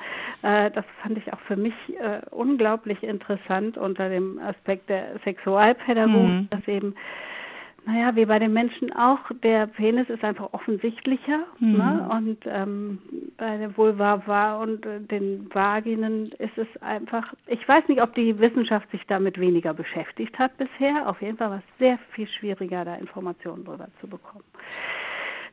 Äh, 0.44 0.72
das 0.72 0.86
fand 1.02 1.18
ich 1.18 1.32
auch 1.34 1.40
für 1.42 1.56
mich 1.56 1.74
äh, 2.00 2.22
unglaublich 2.32 3.04
interessant 3.04 3.78
unter 3.78 4.10
dem 4.10 4.40
Aspekt 4.40 4.90
der 4.90 5.20
Sexualpädagogik, 5.24 6.30
mhm. 6.30 6.48
dass 6.50 6.68
eben 6.68 6.96
naja, 7.86 8.16
wie 8.16 8.26
bei 8.26 8.38
den 8.38 8.54
Menschen 8.54 8.94
auch, 8.94 9.20
der 9.42 9.66
Penis 9.66 10.08
ist 10.10 10.24
einfach 10.24 10.54
offensichtlicher. 10.54 11.40
Mhm. 11.60 11.78
Ne? 11.78 12.10
Und 12.12 12.38
ähm, 12.46 13.00
bei 13.38 13.58
der 13.58 13.76
Vulva 13.76 14.22
war 14.28 14.60
und 14.60 14.86
äh, 14.86 15.00
den 15.00 15.50
Vaginen 15.52 16.26
ist 16.38 16.58
es 16.58 16.68
einfach, 16.82 17.34
ich 17.48 17.68
weiß 17.68 17.88
nicht, 17.88 18.02
ob 18.02 18.14
die 18.14 18.38
Wissenschaft 18.38 18.90
sich 18.92 19.02
damit 19.08 19.40
weniger 19.40 19.74
beschäftigt 19.74 20.38
hat 20.38 20.56
bisher. 20.58 21.10
Auf 21.10 21.22
jeden 21.22 21.38
Fall 21.38 21.50
war 21.50 21.58
es 21.58 21.80
sehr 21.80 21.98
viel 22.12 22.28
schwieriger, 22.28 22.86
da 22.86 22.96
Informationen 22.96 23.66
drüber 23.66 23.88
zu 24.00 24.08
bekommen. 24.08 24.44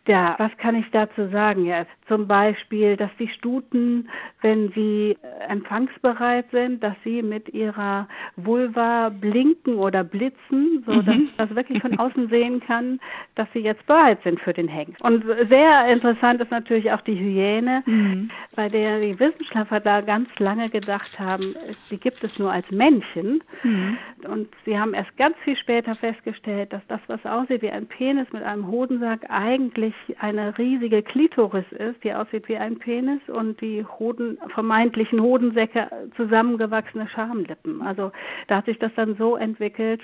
Ja, 0.06 0.34
was 0.38 0.54
kann 0.58 0.74
ich 0.74 0.90
dazu 0.90 1.28
sagen? 1.28 1.64
Ja, 1.64 1.86
zum 2.08 2.26
Beispiel, 2.26 2.96
dass 2.96 3.10
die 3.18 3.28
Stuten, 3.28 4.08
wenn 4.40 4.72
sie 4.72 5.16
äh, 5.22 5.48
empfangsbereit 5.48 6.46
sind, 6.50 6.82
dass 6.82 6.96
sie 7.04 7.22
mit 7.22 7.48
ihrer 7.50 8.08
Vulva 8.36 9.10
blinken 9.10 9.76
oder 9.76 10.02
blitzen, 10.02 10.82
so 10.86 11.02
dass 11.02 11.14
mhm. 11.14 11.28
man 11.36 11.48
das 11.48 11.54
wirklich 11.54 11.80
von 11.80 11.98
außen 11.98 12.28
sehen 12.28 12.60
kann, 12.60 12.98
dass 13.34 13.48
sie 13.52 13.60
jetzt 13.60 13.86
bereit 13.86 14.18
sind 14.24 14.40
für 14.40 14.52
den 14.52 14.68
Hengst. 14.68 15.02
Und 15.02 15.24
sehr 15.48 15.86
interessant 15.88 16.40
ist 16.40 16.50
natürlich 16.50 16.90
auch 16.92 17.02
die 17.02 17.18
Hyäne, 17.18 17.82
mhm. 17.86 18.30
bei 18.56 18.68
der 18.68 19.00
die 19.00 19.18
Wissenschaftler 19.18 19.80
da 19.80 20.00
ganz 20.00 20.28
lange 20.38 20.68
gedacht 20.68 21.18
haben, 21.20 21.54
die 21.90 21.98
gibt 21.98 22.24
es 22.24 22.38
nur 22.38 22.50
als 22.50 22.70
Männchen. 22.70 23.42
Mhm. 23.62 23.98
Und 24.26 24.48
sie 24.64 24.78
haben 24.78 24.94
erst 24.94 25.16
ganz 25.16 25.36
viel 25.44 25.56
später 25.56 25.94
festgestellt, 25.94 26.72
dass 26.72 26.82
das, 26.88 27.00
was 27.06 27.24
aussieht 27.24 27.62
wie 27.62 27.70
ein 27.70 27.86
Penis 27.86 28.26
mit 28.32 28.42
einem 28.42 28.66
Hodensack, 28.66 29.26
eigentlich 29.28 29.94
eine 30.18 30.56
riesige 30.58 31.02
Klitoris 31.02 31.70
ist, 31.72 31.97
die 32.04 32.12
aussieht 32.12 32.48
wie 32.48 32.56
ein 32.56 32.78
Penis 32.78 33.20
und 33.28 33.60
die 33.60 33.84
Hoden, 33.98 34.38
vermeintlichen 34.54 35.20
Hodensäcke 35.20 35.90
zusammengewachsene 36.16 37.08
Schamlippen. 37.08 37.82
Also 37.82 38.12
da 38.46 38.56
hat 38.56 38.66
sich 38.66 38.78
das 38.78 38.92
dann 38.96 39.16
so 39.16 39.36
entwickelt, 39.36 40.00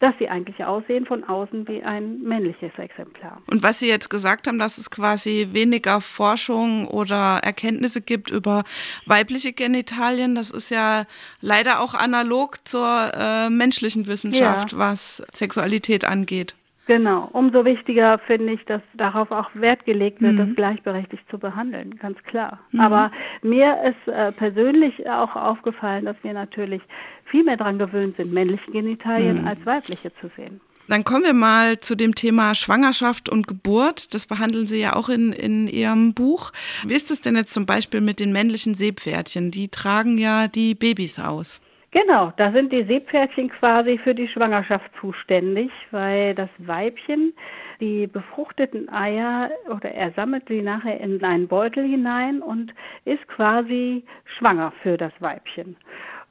dass 0.00 0.14
sie 0.18 0.28
eigentlich 0.28 0.62
aussehen 0.64 1.06
von 1.06 1.24
außen 1.24 1.66
wie 1.68 1.82
ein 1.82 2.20
männliches 2.20 2.72
Exemplar. 2.76 3.40
Und 3.50 3.62
was 3.62 3.78
Sie 3.78 3.88
jetzt 3.88 4.10
gesagt 4.10 4.46
haben, 4.46 4.58
dass 4.58 4.76
es 4.76 4.90
quasi 4.90 5.48
weniger 5.52 6.00
Forschung 6.00 6.88
oder 6.88 7.40
Erkenntnisse 7.42 8.02
gibt 8.02 8.30
über 8.30 8.64
weibliche 9.06 9.52
Genitalien, 9.52 10.34
das 10.34 10.50
ist 10.50 10.70
ja 10.70 11.04
leider 11.40 11.80
auch 11.80 11.94
analog 11.94 12.56
zur 12.68 13.12
äh, 13.14 13.48
menschlichen 13.48 14.06
Wissenschaft, 14.06 14.72
ja. 14.72 14.78
was 14.78 15.22
Sexualität 15.32 16.04
angeht. 16.04 16.54
Genau. 16.86 17.30
Umso 17.32 17.64
wichtiger 17.64 18.18
finde 18.18 18.52
ich, 18.52 18.64
dass 18.66 18.82
darauf 18.94 19.30
auch 19.30 19.48
Wert 19.54 19.84
gelegt 19.86 20.20
wird, 20.20 20.34
mhm. 20.34 20.38
das 20.38 20.56
gleichberechtigt 20.56 21.24
zu 21.30 21.38
behandeln, 21.38 21.96
ganz 21.96 22.22
klar. 22.24 22.58
Mhm. 22.72 22.80
Aber 22.80 23.12
mir 23.42 23.78
ist 23.84 24.12
äh, 24.12 24.32
persönlich 24.32 25.08
auch 25.08 25.34
aufgefallen, 25.34 26.04
dass 26.04 26.16
wir 26.22 26.34
natürlich 26.34 26.82
viel 27.24 27.44
mehr 27.44 27.56
daran 27.56 27.78
gewöhnt 27.78 28.16
sind, 28.16 28.32
männliche 28.32 28.70
Genitalien 28.70 29.42
mhm. 29.42 29.48
als 29.48 29.64
weibliche 29.64 30.12
zu 30.20 30.30
sehen. 30.36 30.60
Dann 30.86 31.04
kommen 31.04 31.24
wir 31.24 31.32
mal 31.32 31.78
zu 31.78 31.94
dem 31.94 32.14
Thema 32.14 32.54
Schwangerschaft 32.54 33.30
und 33.30 33.46
Geburt. 33.46 34.12
Das 34.12 34.26
behandeln 34.26 34.66
Sie 34.66 34.80
ja 34.80 34.94
auch 34.94 35.08
in, 35.08 35.32
in 35.32 35.66
Ihrem 35.66 36.12
Buch. 36.12 36.52
Wie 36.86 36.92
ist 36.92 37.10
es 37.10 37.22
denn 37.22 37.36
jetzt 37.36 37.54
zum 37.54 37.64
Beispiel 37.64 38.02
mit 38.02 38.20
den 38.20 38.32
männlichen 38.32 38.74
Seepferdchen? 38.74 39.50
Die 39.50 39.68
tragen 39.68 40.18
ja 40.18 40.46
die 40.46 40.74
Babys 40.74 41.18
aus. 41.18 41.60
Genau, 41.94 42.32
da 42.36 42.50
sind 42.50 42.72
die 42.72 42.82
Seepferdchen 42.82 43.50
quasi 43.50 43.98
für 43.98 44.16
die 44.16 44.26
Schwangerschaft 44.26 44.90
zuständig, 45.00 45.70
weil 45.92 46.34
das 46.34 46.48
Weibchen 46.58 47.32
die 47.78 48.08
befruchteten 48.08 48.88
Eier 48.88 49.48
oder 49.70 49.92
er 49.92 50.10
sammelt 50.10 50.42
sie 50.48 50.60
nachher 50.60 51.00
in 51.00 51.22
einen 51.22 51.46
Beutel 51.46 51.84
hinein 51.84 52.42
und 52.42 52.74
ist 53.04 53.24
quasi 53.28 54.02
schwanger 54.24 54.72
für 54.82 54.96
das 54.96 55.12
Weibchen 55.20 55.76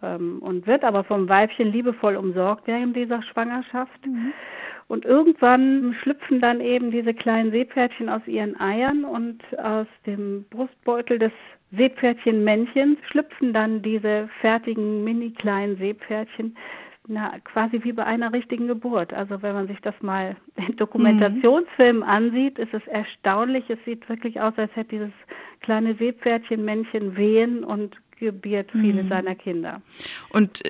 ähm, 0.01 0.39
und 0.41 0.67
wird 0.67 0.84
aber 0.84 1.05
vom 1.05 1.29
Weibchen 1.29 1.72
liebevoll 1.72 2.17
umsorgt 2.17 2.67
während 2.67 2.93
dieser 2.98 3.22
Schwangerschaft. 3.22 4.05
Mhm. 4.05 4.34
Und 4.89 5.05
irgendwann 5.05 5.96
schlüpfen 6.01 6.41
dann 6.41 6.60
eben 6.60 6.91
diese 6.91 7.13
kleinen 7.13 7.51
Seepferdchen 7.51 8.10
aus 8.10 8.22
ihren 8.27 8.60
Eiern 8.60 9.05
und 9.05 9.41
aus 9.58 9.88
dem 10.05 10.43
Brustbeutel 10.50 11.20
des 11.20 11.32
Seepferdchenmännchens 11.75 13.00
schlüpfen 13.10 13.53
dann 13.53 13.82
diese 13.82 14.30
fertigen 14.42 15.03
mini 15.03 15.32
kleinen 15.32 15.77
Seepferdchen 15.77 16.56
na, 17.08 17.38
quasi 17.44 17.84
wie 17.84 17.92
bei 17.92 18.06
einer 18.06 18.32
richtigen 18.32 18.68
Geburt. 18.68 19.13
Also 19.13 19.42
wenn 19.42 19.53
man 19.53 19.68
sich 19.68 19.80
das 19.82 19.96
mal 20.01 20.36
in 20.56 20.75
Dokumentationsfilmen 20.77 22.01
mhm. 22.01 22.10
ansieht, 22.10 22.60
ist 22.60 22.74
es 22.74 22.86
erstaunlich. 22.88 23.70
Es 23.70 23.80
sieht 23.86 24.08
wirklich 24.08 24.39
aus, 24.39 24.53
als 24.58 24.74
hätte 24.75 24.92
dieses 24.92 25.12
kleine 25.62 25.96
Seepferdchenmännchen 25.96 27.18
wehen 27.18 27.63
und 27.63 27.98
gebiert 28.20 28.72
viele 28.72 29.03
mhm. 29.03 29.10
seiner 29.10 29.36
Kinder. 29.36 29.82
Und 30.30 30.62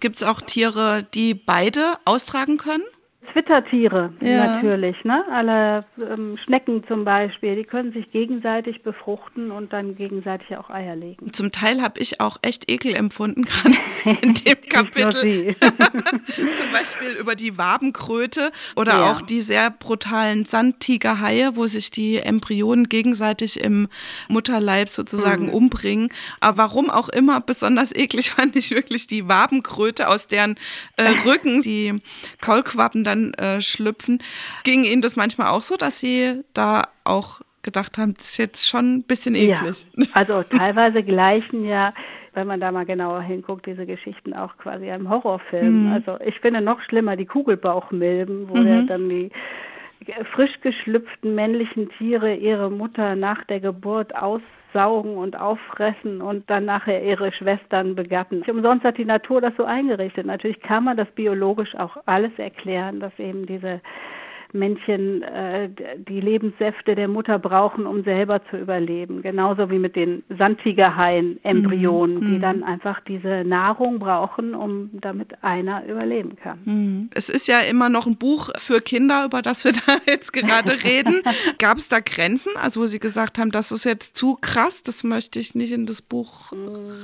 gibt 0.00 0.16
es 0.16 0.22
auch 0.24 0.40
Tiere, 0.40 1.06
die 1.14 1.34
beide 1.34 1.94
austragen 2.04 2.56
können? 2.58 2.84
Zwittertiere 3.32 4.12
ja. 4.20 4.46
natürlich, 4.46 5.04
ne? 5.04 5.24
Alle 5.30 5.84
ähm, 6.00 6.36
Schnecken 6.36 6.84
zum 6.86 7.04
Beispiel, 7.04 7.56
die 7.56 7.64
können 7.64 7.92
sich 7.92 8.10
gegenseitig 8.10 8.82
befruchten 8.82 9.50
und 9.50 9.72
dann 9.72 9.96
gegenseitig 9.96 10.56
auch 10.56 10.70
Eier 10.70 10.96
legen. 10.96 11.32
Zum 11.32 11.50
Teil 11.50 11.82
habe 11.82 12.00
ich 12.00 12.20
auch 12.20 12.38
echt 12.42 12.70
Ekel 12.70 12.94
empfunden, 12.94 13.42
gerade 13.44 13.76
in 14.22 14.34
dem 14.34 14.60
Kapitel. 14.68 15.54
zum 16.36 16.72
Beispiel 16.72 17.12
über 17.18 17.34
die 17.34 17.58
Wabenkröte 17.58 18.50
oder 18.76 18.92
ja. 18.92 19.12
auch 19.12 19.22
die 19.22 19.42
sehr 19.42 19.70
brutalen 19.70 20.44
Sandtigerhaie, 20.44 21.56
wo 21.56 21.66
sich 21.66 21.90
die 21.90 22.16
Embryonen 22.18 22.88
gegenseitig 22.88 23.60
im 23.60 23.88
Mutterleib 24.28 24.88
sozusagen 24.88 25.46
mhm. 25.46 25.54
umbringen. 25.54 26.08
Aber 26.40 26.58
warum 26.58 26.90
auch 26.90 27.08
immer 27.08 27.40
besonders 27.40 27.94
eklig 27.94 28.30
fand 28.30 28.56
ich 28.56 28.70
wirklich 28.70 29.06
die 29.06 29.28
Wabenkröte, 29.28 30.08
aus 30.08 30.26
deren 30.26 30.56
äh, 30.96 31.08
Rücken 31.26 31.62
die 31.62 32.00
Kaulquappen 32.40 33.04
dann 33.04 33.15
äh, 33.34 33.60
schlüpfen. 33.60 34.22
Ging 34.64 34.84
Ihnen 34.84 35.02
das 35.02 35.16
manchmal 35.16 35.48
auch 35.48 35.62
so, 35.62 35.76
dass 35.76 36.00
Sie 36.00 36.44
da 36.54 36.84
auch 37.04 37.40
gedacht 37.62 37.98
haben, 37.98 38.14
das 38.14 38.30
ist 38.30 38.36
jetzt 38.38 38.68
schon 38.68 38.96
ein 38.96 39.02
bisschen 39.02 39.34
eklig? 39.34 39.86
Ja, 39.96 40.06
also 40.14 40.42
teilweise 40.50 41.02
gleichen 41.02 41.64
ja 41.64 41.92
wenn 42.36 42.46
man 42.46 42.60
da 42.60 42.70
mal 42.70 42.84
genauer 42.84 43.22
hinguckt, 43.22 43.64
diese 43.64 43.86
Geschichten 43.86 44.34
auch 44.34 44.58
quasi 44.58 44.90
einem 44.90 45.08
Horrorfilm. 45.08 45.86
Mhm. 45.86 45.92
Also 45.92 46.18
ich 46.20 46.38
finde 46.38 46.60
noch 46.60 46.82
schlimmer 46.82 47.16
die 47.16 47.24
Kugelbauchmilben, 47.24 48.50
wo 48.50 48.56
mhm. 48.56 48.66
ja 48.66 48.82
dann 48.82 49.08
die 49.08 49.30
frisch 50.32 50.60
geschlüpften 50.60 51.34
männlichen 51.34 51.88
Tiere 51.98 52.34
ihre 52.34 52.70
Mutter 52.70 53.16
nach 53.16 53.44
der 53.44 53.60
Geburt 53.60 54.14
aus 54.14 54.40
saugen 54.72 55.16
und 55.16 55.38
auffressen 55.38 56.20
und 56.20 56.48
dann 56.50 56.66
nachher 56.66 57.02
ihre 57.02 57.32
Schwestern 57.32 57.94
begatten. 57.94 58.42
Umsonst 58.46 58.84
hat 58.84 58.98
die 58.98 59.06
Natur 59.06 59.40
das 59.40 59.54
so 59.56 59.64
eingerichtet. 59.64 60.26
Natürlich 60.26 60.60
kann 60.60 60.84
man 60.84 60.98
das 60.98 61.08
biologisch 61.12 61.74
auch 61.76 61.96
alles 62.04 62.32
erklären, 62.36 63.00
dass 63.00 63.18
eben 63.18 63.46
diese 63.46 63.80
Männchen 64.52 65.22
äh, 65.22 65.68
die 66.08 66.20
Lebenssäfte 66.20 66.94
der 66.94 67.08
Mutter 67.08 67.38
brauchen, 67.38 67.86
um 67.86 68.04
selber 68.04 68.40
zu 68.50 68.56
überleben. 68.56 69.22
Genauso 69.22 69.70
wie 69.70 69.78
mit 69.78 69.96
den 69.96 70.22
Sandtigerhaien, 70.38 71.38
Embryonen, 71.44 72.16
mhm. 72.16 72.20
die 72.20 72.36
mhm. 72.36 72.40
dann 72.40 72.62
einfach 72.62 73.00
diese 73.00 73.44
Nahrung 73.44 73.98
brauchen, 73.98 74.54
um 74.54 74.90
damit 74.92 75.42
einer 75.42 75.84
überleben 75.86 76.36
kann. 76.36 76.58
Mhm. 76.64 77.10
Es 77.14 77.28
ist 77.28 77.48
ja 77.48 77.60
immer 77.60 77.88
noch 77.88 78.06
ein 78.06 78.16
Buch 78.16 78.50
für 78.58 78.80
Kinder, 78.80 79.24
über 79.24 79.42
das 79.42 79.64
wir 79.64 79.72
da 79.86 79.98
jetzt 80.06 80.32
gerade 80.32 80.72
reden. 80.84 81.22
Gab 81.58 81.78
es 81.78 81.88
da 81.88 82.00
Grenzen, 82.00 82.52
also 82.56 82.80
wo 82.80 82.86
Sie 82.86 82.98
gesagt 82.98 83.38
haben, 83.38 83.50
das 83.50 83.72
ist 83.72 83.84
jetzt 83.84 84.16
zu 84.16 84.36
krass, 84.40 84.82
das 84.82 85.04
möchte 85.04 85.38
ich 85.38 85.54
nicht 85.54 85.72
in 85.72 85.86
das 85.86 86.02
Buch 86.02 86.52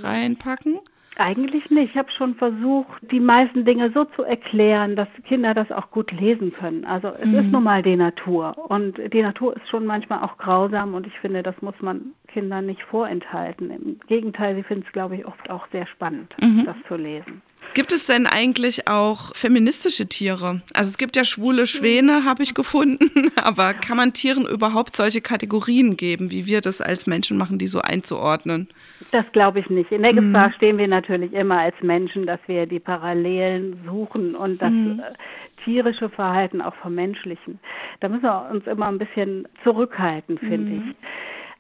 reinpacken? 0.03 0.79
Eigentlich 1.17 1.71
nicht. 1.71 1.91
Ich 1.91 1.97
habe 1.97 2.11
schon 2.11 2.35
versucht, 2.35 2.89
die 3.03 3.21
meisten 3.21 3.65
Dinge 3.65 3.91
so 3.93 4.05
zu 4.05 4.23
erklären, 4.23 4.97
dass 4.97 5.09
Kinder 5.27 5.53
das 5.53 5.71
auch 5.71 5.91
gut 5.91 6.11
lesen 6.11 6.53
können. 6.53 6.85
Also 6.85 7.09
es 7.09 7.27
mhm. 7.27 7.39
ist 7.39 7.53
nun 7.53 7.65
mal 7.65 7.83
die 7.83 7.97
Natur 7.97 8.57
und 8.71 8.99
die 9.13 9.23
Natur 9.23 9.57
ist 9.57 9.69
schon 9.69 9.85
manchmal 9.85 10.23
auch 10.23 10.39
grausam 10.39 10.95
und 10.95 11.07
ich 11.07 11.19
finde, 11.19 11.43
das 11.43 11.61
muss 11.61 11.75
man 11.81 12.13
Kindern 12.29 12.67
nicht 12.67 12.83
vorenthalten. 12.83 13.71
Im 13.71 14.01
Gegenteil, 14.07 14.55
sie 14.55 14.63
finden 14.63 14.85
es, 14.87 14.93
glaube 14.93 15.17
ich, 15.17 15.27
oft 15.27 15.51
auch 15.51 15.67
sehr 15.71 15.87
spannend, 15.87 16.35
mhm. 16.41 16.65
das 16.65 16.77
zu 16.89 16.97
lesen. 16.97 17.43
Gibt 17.75 17.93
es 17.93 18.07
denn 18.07 18.27
eigentlich 18.27 18.87
auch 18.87 19.35
feministische 19.35 20.07
Tiere? 20.07 20.61
Also 20.75 20.91
es 20.91 20.99
gibt 20.99 21.17
ja 21.17 21.25
schwule 21.25 21.67
Schwäne, 21.67 22.25
habe 22.25 22.43
ich 22.43 22.55
gefunden, 22.55 23.33
aber 23.37 23.73
kann 23.73 23.97
man 23.97 24.13
Tieren 24.13 24.47
überhaupt 24.47 24.95
solche 24.95 25.23
Kategorien 25.23 25.97
geben, 25.97 26.31
wie 26.31 26.47
wir 26.47 26.61
das 26.61 26.83
als 26.83 27.07
Menschen 27.07 27.39
machen, 27.39 27.59
die 27.59 27.67
so 27.67 27.81
einzuordnen? 27.81 28.69
Das 29.11 29.31
glaube 29.33 29.61
ich 29.61 29.71
nicht. 29.71 29.91
In 29.91 30.03
der 30.03 30.13
mhm. 30.13 30.33
Gefahr 30.33 30.53
stehen 30.53 30.77
wir 30.77 30.89
natürlich 30.89 31.33
immer 31.33 31.61
als 31.61 31.75
Menschen, 31.81 32.27
dass 32.27 32.41
wir 32.47 32.67
die 32.67 32.81
Parallelen 32.81 33.81
suchen 33.87 34.35
und 34.35 34.61
das 34.61 34.71
mhm. 34.71 35.01
Äh, 35.01 35.65
tierische 35.65 36.09
Verhalten 36.11 36.61
auch 36.61 36.75
vermenschlichen. 36.75 37.59
Da 38.01 38.09
müssen 38.09 38.25
wir 38.25 38.51
uns 38.51 38.67
immer 38.67 38.89
ein 38.89 38.99
bisschen 38.99 39.49
zurückhalten, 39.65 40.39
finde 40.39 40.73
mhm. 40.73 40.91
ich. 40.91 40.97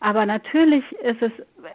Aber 0.00 0.26
natürlich 0.26 0.84
ist 1.04 1.22
es 1.22 1.30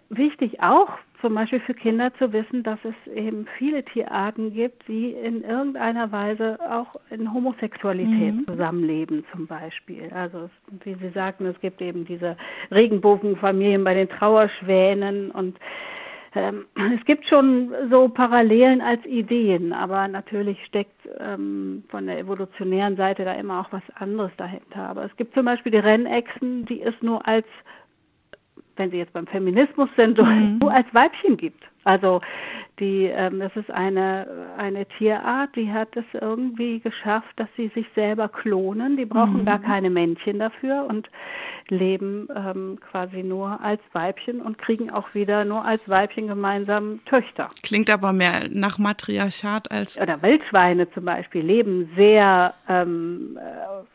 wichtig, 0.10 0.62
auch 0.62 0.89
zum 1.22 1.36
Beispiel 1.36 1.60
für 1.62 1.74
Kinder 1.74 2.14
zu 2.16 2.32
wissen, 2.34 2.64
dass 2.64 2.80
es 2.84 3.14
eben 3.14 3.48
viele 3.58 3.84
Tierarten 3.84 4.54
gibt, 4.54 4.88
die 4.88 5.12
in 5.12 5.44
irgendeiner 5.44 6.12
Weise 6.12 6.60
auch 6.70 6.96
in 7.10 7.34
Homosexualität 7.34 8.36
mhm. 8.36 8.46
zusammenleben, 8.46 9.26
zum 9.32 9.48
Beispiel. 9.48 10.12
Also 10.14 10.50
wie 10.84 10.96
Sie 10.96 11.10
sagten, 11.10 11.46
es 11.46 11.60
gibt 11.60 11.82
eben 11.82 12.06
diese 12.06 12.38
Regenbogenfamilien 12.72 13.84
bei 13.84 13.94
den 13.94 14.10
Trauerschwänen 14.10 15.32
und 15.32 15.58
ähm, 16.36 16.66
es 16.98 17.04
gibt 17.06 17.26
schon 17.28 17.74
so 17.90 18.10
Parallelen 18.10 18.82
als 18.82 19.04
Ideen, 19.06 19.74
aber 19.74 20.08
natürlich 20.08 20.64
steckt 20.66 21.08
ähm, 21.20 21.84
von 21.90 22.06
der 22.06 22.20
evolutionären 22.20 22.96
Seite 22.96 23.26
da 23.26 23.34
immer 23.34 23.62
auch 23.62 23.72
was 23.72 23.84
anderes 23.96 24.32
dahinter. 24.38 24.88
Aber 24.88 25.06
es 25.06 25.16
gibt 25.16 25.34
zum 25.34 25.46
Beispiel 25.46 25.72
die 25.72 25.80
Rennechsen, 25.80 26.66
die 26.66 26.82
es 26.82 26.94
nur 27.02 27.28
als 27.28 27.48
wenn 28.77 28.91
Sie 28.91 28.98
jetzt 28.98 29.13
beim 29.13 29.27
Feminismus 29.27 29.89
sind, 29.98 30.17
mhm. 30.17 30.60
nur 30.60 30.72
als 30.72 30.88
Weibchen 30.93 31.38
gibt. 31.38 31.63
Also 31.88 32.22
die, 32.79 33.06
ähm, 33.06 33.39
das 33.39 33.56
ist 33.56 33.72
eine, 33.72 34.27
eine 34.58 34.86
Tierart, 34.86 35.56
die 35.56 35.72
hat 35.72 35.98
es 35.98 36.06
irgendwie 36.13 36.79
geschafft, 36.79 37.34
dass 37.38 37.48
sie 37.58 37.70
sich 37.70 37.88
selber 37.96 38.27
klonen. 38.27 38.98
Die 38.98 39.06
brauchen 39.06 39.41
mhm. 39.41 39.46
gar 39.46 39.60
keine 39.60 39.89
Männchen 39.89 40.38
dafür 40.38 40.86
und 40.88 41.10
leben 41.70 42.27
ähm, 42.36 42.77
quasi 42.91 43.24
nur 43.24 43.60
als 43.62 43.82
Weibchen 43.94 44.41
und 44.41 44.60
kriegen 44.60 44.91
auch 44.91 45.13
wieder 45.15 45.44
nur 45.44 45.65
als 45.65 45.88
Weibchen 45.89 46.27
gemeinsam 46.27 47.00
Töchter. 47.06 47.48
Klingt 47.63 47.89
aber 47.89 48.13
mehr 48.13 48.48
nach 48.51 48.77
Matriarchat 48.77 49.72
als. 49.72 50.00
Oder 50.00 50.22
Wildschweine 50.22 50.89
zum 50.91 51.06
Beispiel 51.06 51.41
leben 51.41 51.89
sehr 51.96 52.53
ähm, 52.70 53.39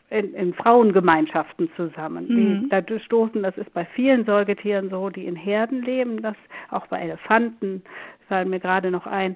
äh, 0.09 0.19
in, 0.19 0.33
in, 0.33 0.53
Frauengemeinschaften 0.53 1.69
zusammen. 1.75 2.27
Mhm. 2.27 2.69
Die 2.69 2.69
da 2.69 2.99
stoßen, 2.99 3.41
das 3.41 3.57
ist 3.57 3.73
bei 3.73 3.85
vielen 3.95 4.25
Säugetieren 4.25 4.89
so, 4.89 5.09
die 5.09 5.25
in 5.25 5.35
Herden 5.35 5.81
leben, 5.83 6.21
das 6.21 6.35
auch 6.69 6.85
bei 6.87 6.99
Elefanten, 6.99 7.82
fallen 8.27 8.49
mir 8.49 8.59
gerade 8.59 8.91
noch 8.91 9.05
ein, 9.05 9.35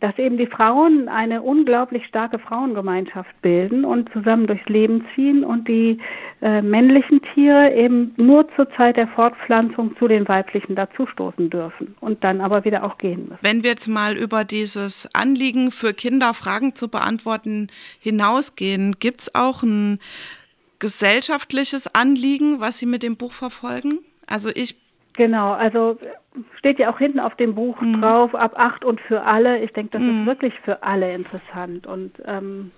dass 0.00 0.18
eben 0.18 0.36
die 0.36 0.46
Frauen 0.46 1.08
eine 1.08 1.42
unglaublich 1.42 2.04
starke 2.04 2.38
Frauengemeinschaft 2.38 3.30
bilden 3.42 3.84
und 3.84 4.12
zusammen 4.12 4.46
durchs 4.46 4.68
Leben 4.68 5.06
ziehen 5.14 5.44
und 5.44 5.68
die 5.68 5.98
äh, 6.42 6.62
männlichen 6.62 7.22
Tiere 7.32 7.72
eben 7.74 8.12
nur 8.16 8.46
zur 8.54 8.68
Zeit 8.72 8.96
der 8.96 9.08
Fortpflanzung 9.08 9.96
zu 9.96 10.08
den 10.08 10.28
weiblichen 10.28 10.74
dazustoßen 10.74 11.48
dürfen 11.48 11.94
und 12.00 12.22
dann 12.24 12.40
aber 12.40 12.64
wieder 12.64 12.84
auch 12.84 12.98
gehen 12.98 13.28
müssen. 13.28 13.38
Wenn 13.40 13.62
wir 13.62 13.70
jetzt 13.70 13.88
mal 13.88 14.16
über 14.16 14.44
dieses 14.44 15.08
Anliegen 15.14 15.70
für 15.70 15.94
Kinder 15.94 16.34
Fragen 16.34 16.74
zu 16.74 16.88
beantworten 16.88 17.68
hinausgehen, 18.00 18.96
gibt 18.98 19.20
es 19.20 19.34
auch 19.34 19.62
ein 19.62 20.00
gesellschaftliches 20.80 21.94
Anliegen, 21.94 22.60
was 22.60 22.78
Sie 22.78 22.86
mit 22.86 23.02
dem 23.02 23.16
Buch 23.16 23.32
verfolgen? 23.32 24.00
Also 24.26 24.50
ich 24.54 24.76
Genau, 25.16 25.52
also 25.52 25.96
steht 26.58 26.78
ja 26.78 26.92
auch 26.92 26.98
hinten 26.98 27.20
auf 27.20 27.36
dem 27.36 27.54
Buch 27.54 27.80
mhm. 27.80 28.00
drauf, 28.00 28.34
ab 28.34 28.54
acht 28.56 28.84
und 28.84 29.00
für 29.00 29.22
alle. 29.22 29.58
Ich 29.60 29.72
denke, 29.72 29.90
das 29.92 30.02
mhm. 30.02 30.20
ist 30.20 30.26
wirklich 30.26 30.54
für 30.60 30.82
alle 30.82 31.12
interessant. 31.12 31.86
Und 31.86 32.12
ähm, 32.26 32.70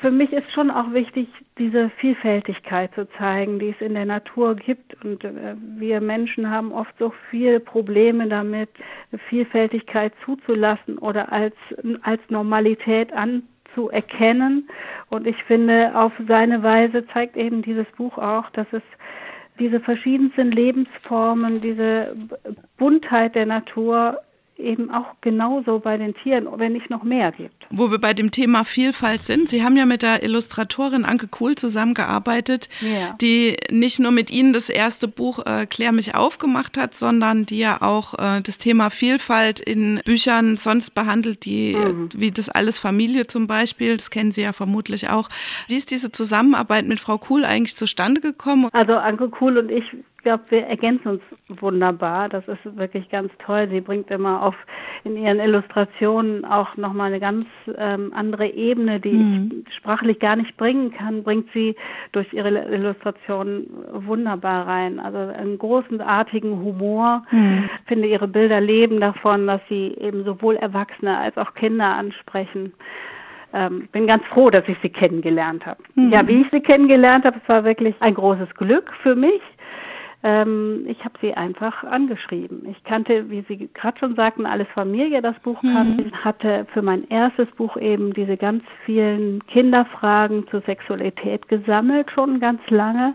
für 0.00 0.10
mich 0.10 0.32
ist 0.32 0.52
schon 0.52 0.70
auch 0.70 0.92
wichtig, 0.92 1.28
diese 1.58 1.90
Vielfältigkeit 1.90 2.94
zu 2.94 3.08
zeigen, 3.18 3.58
die 3.58 3.70
es 3.70 3.80
in 3.80 3.94
der 3.94 4.04
Natur 4.04 4.54
gibt. 4.54 5.02
Und 5.04 5.24
äh, 5.24 5.56
wir 5.76 6.00
Menschen 6.00 6.50
haben 6.50 6.72
oft 6.72 6.96
so 6.98 7.12
viele 7.30 7.60
Probleme 7.60 8.28
damit, 8.28 8.70
Vielfältigkeit 9.28 10.12
zuzulassen 10.24 10.98
oder 10.98 11.32
als, 11.32 11.54
als 12.02 12.20
Normalität 12.28 13.12
anzuerkennen. 13.12 14.68
Und 15.10 15.26
ich 15.26 15.42
finde, 15.44 15.92
auf 15.94 16.12
seine 16.28 16.62
Weise 16.62 17.06
zeigt 17.08 17.36
eben 17.36 17.62
dieses 17.62 17.86
Buch 17.96 18.18
auch, 18.18 18.50
dass 18.50 18.66
es 18.72 18.82
diese 19.58 19.80
verschiedensten 19.80 20.50
Lebensformen, 20.52 21.60
diese 21.60 22.14
Buntheit 22.76 23.34
der 23.34 23.46
Natur 23.46 24.20
eben 24.58 24.90
auch 24.90 25.06
genauso 25.20 25.78
bei 25.78 25.96
den 25.96 26.14
Tieren, 26.14 26.48
wenn 26.56 26.72
nicht 26.72 26.90
noch 26.90 27.02
mehr 27.02 27.32
gibt. 27.32 27.54
Wo 27.70 27.90
wir 27.90 27.98
bei 27.98 28.14
dem 28.14 28.30
Thema 28.30 28.64
Vielfalt 28.64 29.22
sind, 29.22 29.48
Sie 29.48 29.62
haben 29.62 29.76
ja 29.76 29.86
mit 29.86 30.02
der 30.02 30.22
Illustratorin 30.22 31.04
Anke 31.04 31.28
Kuhl 31.28 31.54
zusammengearbeitet, 31.54 32.68
ja. 32.80 33.14
die 33.20 33.56
nicht 33.70 34.00
nur 34.00 34.10
mit 34.10 34.30
Ihnen 34.30 34.52
das 34.52 34.68
erste 34.68 35.08
Buch 35.08 35.44
äh, 35.46 35.66
Klär 35.66 35.92
mich 35.92 36.14
aufgemacht 36.14 36.76
hat, 36.76 36.94
sondern 36.94 37.46
die 37.46 37.58
ja 37.58 37.82
auch 37.82 38.14
äh, 38.14 38.40
das 38.42 38.58
Thema 38.58 38.90
Vielfalt 38.90 39.60
in 39.60 40.00
Büchern 40.04 40.56
sonst 40.56 40.90
behandelt, 40.90 41.44
die, 41.44 41.76
mhm. 41.76 42.08
wie 42.16 42.30
das 42.30 42.48
alles 42.48 42.78
Familie 42.78 43.26
zum 43.26 43.46
Beispiel, 43.46 43.96
das 43.96 44.10
kennen 44.10 44.32
Sie 44.32 44.42
ja 44.42 44.52
vermutlich 44.52 45.08
auch. 45.10 45.28
Wie 45.68 45.76
ist 45.76 45.90
diese 45.90 46.10
Zusammenarbeit 46.10 46.86
mit 46.86 47.00
Frau 47.00 47.18
Kuhl 47.18 47.44
eigentlich 47.44 47.76
zustande 47.76 48.20
gekommen? 48.20 48.68
Also 48.72 48.94
Anke 48.94 49.28
Kuhl 49.28 49.58
und 49.58 49.70
ich 49.70 49.94
glaube, 50.28 50.44
wir 50.50 50.66
ergänzen 50.66 51.08
uns 51.08 51.22
wunderbar. 51.62 52.28
Das 52.28 52.46
ist 52.48 52.76
wirklich 52.76 53.08
ganz 53.08 53.32
toll. 53.38 53.66
Sie 53.70 53.80
bringt 53.80 54.10
immer 54.10 54.42
auf 54.42 54.54
in 55.04 55.16
ihren 55.16 55.38
Illustrationen 55.38 56.44
auch 56.44 56.76
nochmal 56.76 57.06
eine 57.06 57.18
ganz 57.18 57.46
ähm, 57.78 58.12
andere 58.14 58.46
Ebene, 58.48 59.00
die 59.00 59.12
mhm. 59.12 59.64
ich 59.66 59.74
sprachlich 59.74 60.18
gar 60.18 60.36
nicht 60.36 60.54
bringen 60.58 60.92
kann, 60.92 61.22
bringt 61.22 61.50
sie 61.54 61.76
durch 62.12 62.30
ihre 62.34 62.50
Illustrationen 62.50 63.70
wunderbar 63.90 64.66
rein. 64.66 65.00
Also 65.00 65.16
einen 65.16 65.56
großenartigen 65.56 66.62
Humor. 66.62 67.22
Mhm. 67.30 67.70
Ich 67.80 67.88
finde, 67.88 68.08
ihre 68.08 68.28
Bilder 68.28 68.60
leben 68.60 69.00
davon, 69.00 69.46
dass 69.46 69.62
sie 69.70 69.96
eben 69.98 70.24
sowohl 70.24 70.56
Erwachsene 70.56 71.16
als 71.16 71.38
auch 71.38 71.54
Kinder 71.54 71.94
ansprechen. 71.94 72.74
Ähm, 73.54 73.88
bin 73.92 74.06
ganz 74.06 74.26
froh, 74.26 74.50
dass 74.50 74.68
ich 74.68 74.76
sie 74.82 74.90
kennengelernt 74.90 75.64
habe. 75.64 75.82
Mhm. 75.94 76.10
Ja, 76.10 76.28
wie 76.28 76.42
ich 76.42 76.50
sie 76.50 76.60
kennengelernt 76.60 77.24
habe, 77.24 77.40
es 77.42 77.48
war 77.48 77.64
wirklich 77.64 77.94
ein 78.00 78.12
großes 78.12 78.54
Glück 78.56 78.92
für 79.02 79.14
mich. 79.14 79.40
Ähm, 80.24 80.84
ich 80.88 81.04
habe 81.04 81.14
sie 81.20 81.34
einfach 81.34 81.84
angeschrieben. 81.84 82.66
Ich 82.68 82.82
kannte, 82.82 83.30
wie 83.30 83.44
Sie 83.46 83.68
gerade 83.72 83.98
schon 83.98 84.16
sagten, 84.16 84.46
alles 84.46 84.66
Familie, 84.74 85.22
das 85.22 85.38
Buch 85.40 85.62
mhm. 85.62 85.74
kannte. 85.74 86.02
Ich 86.02 86.24
hatte 86.24 86.66
für 86.72 86.82
mein 86.82 87.08
erstes 87.08 87.48
Buch 87.52 87.76
eben 87.76 88.12
diese 88.12 88.36
ganz 88.36 88.64
vielen 88.84 89.46
Kinderfragen 89.46 90.48
zur 90.48 90.60
Sexualität 90.62 91.46
gesammelt, 91.48 92.10
schon 92.10 92.40
ganz 92.40 92.60
lange 92.68 93.14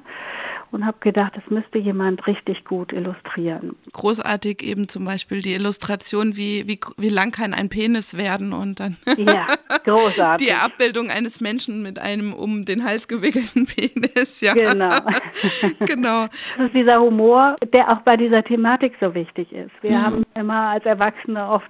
und 0.74 0.86
habe 0.86 0.98
gedacht, 1.00 1.34
das 1.36 1.44
müsste 1.50 1.78
jemand 1.78 2.26
richtig 2.28 2.66
gut 2.66 2.92
illustrieren. 2.92 3.76
Großartig 3.92 4.64
eben 4.64 4.88
zum 4.88 5.06
Beispiel 5.06 5.42
die 5.42 5.54
Illustration, 5.54 6.36
wie, 6.36 6.68
wie, 6.68 6.80
wie 6.98 7.10
lang 7.10 7.32
kann 7.32 7.54
ein 7.54 7.70
Penis 7.70 8.18
werden 8.18 8.54
und 8.54 8.80
dann 8.80 8.98
ja, 9.18 9.48
großartig. 9.84 10.48
die 10.48 10.54
Abbildung 10.54 11.10
eines 11.10 11.40
Menschen 11.40 11.82
mit 11.84 12.00
einem 12.00 12.34
um 12.34 12.66
den 12.66 12.84
Hals 12.84 13.08
gewickelten 13.08 13.66
Penis. 13.68 14.42
Ja. 14.42 14.54
Genau. 14.54 15.00
genau. 15.80 16.26
Das 16.58 16.68
ist 16.68 16.76
dieser 16.76 17.00
Humor, 17.00 17.56
der 17.72 17.92
auch 17.92 18.02
bei 18.02 18.18
dieser 18.18 18.44
Thematik 18.44 18.94
so 19.00 19.14
wichtig 19.14 19.52
ist. 19.52 19.72
Wir 19.82 19.92
ja. 19.92 20.02
haben 20.02 20.24
immer 20.36 20.70
als 20.70 20.86
Erwachsene 20.86 21.48
oft 21.48 21.70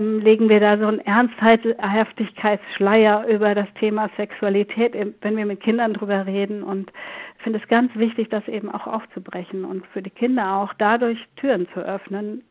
legen 0.00 0.48
wir 0.48 0.58
da 0.60 0.78
so 0.78 0.86
einen 0.86 1.00
Ernsthaftigkeitsschleier 1.00 3.26
über 3.26 3.54
das 3.54 3.66
Thema 3.78 4.08
Sexualität, 4.16 4.94
wenn 5.20 5.36
wir 5.36 5.44
mit 5.44 5.60
Kindern 5.60 5.92
drüber 5.92 6.24
reden. 6.26 6.62
Und 6.62 6.90
ich 7.36 7.42
finde 7.42 7.58
es 7.58 7.68
ganz 7.68 7.94
wichtig, 7.94 8.30
das 8.30 8.48
eben 8.48 8.70
auch 8.70 8.86
aufzubrechen 8.86 9.66
und 9.66 9.86
für 9.88 10.00
die 10.02 10.10
Kinder 10.10 10.56
auch 10.56 10.72
dadurch 10.78 11.18
Türen 11.36 11.68
zu 11.74 11.80
öffnen, 11.80 12.42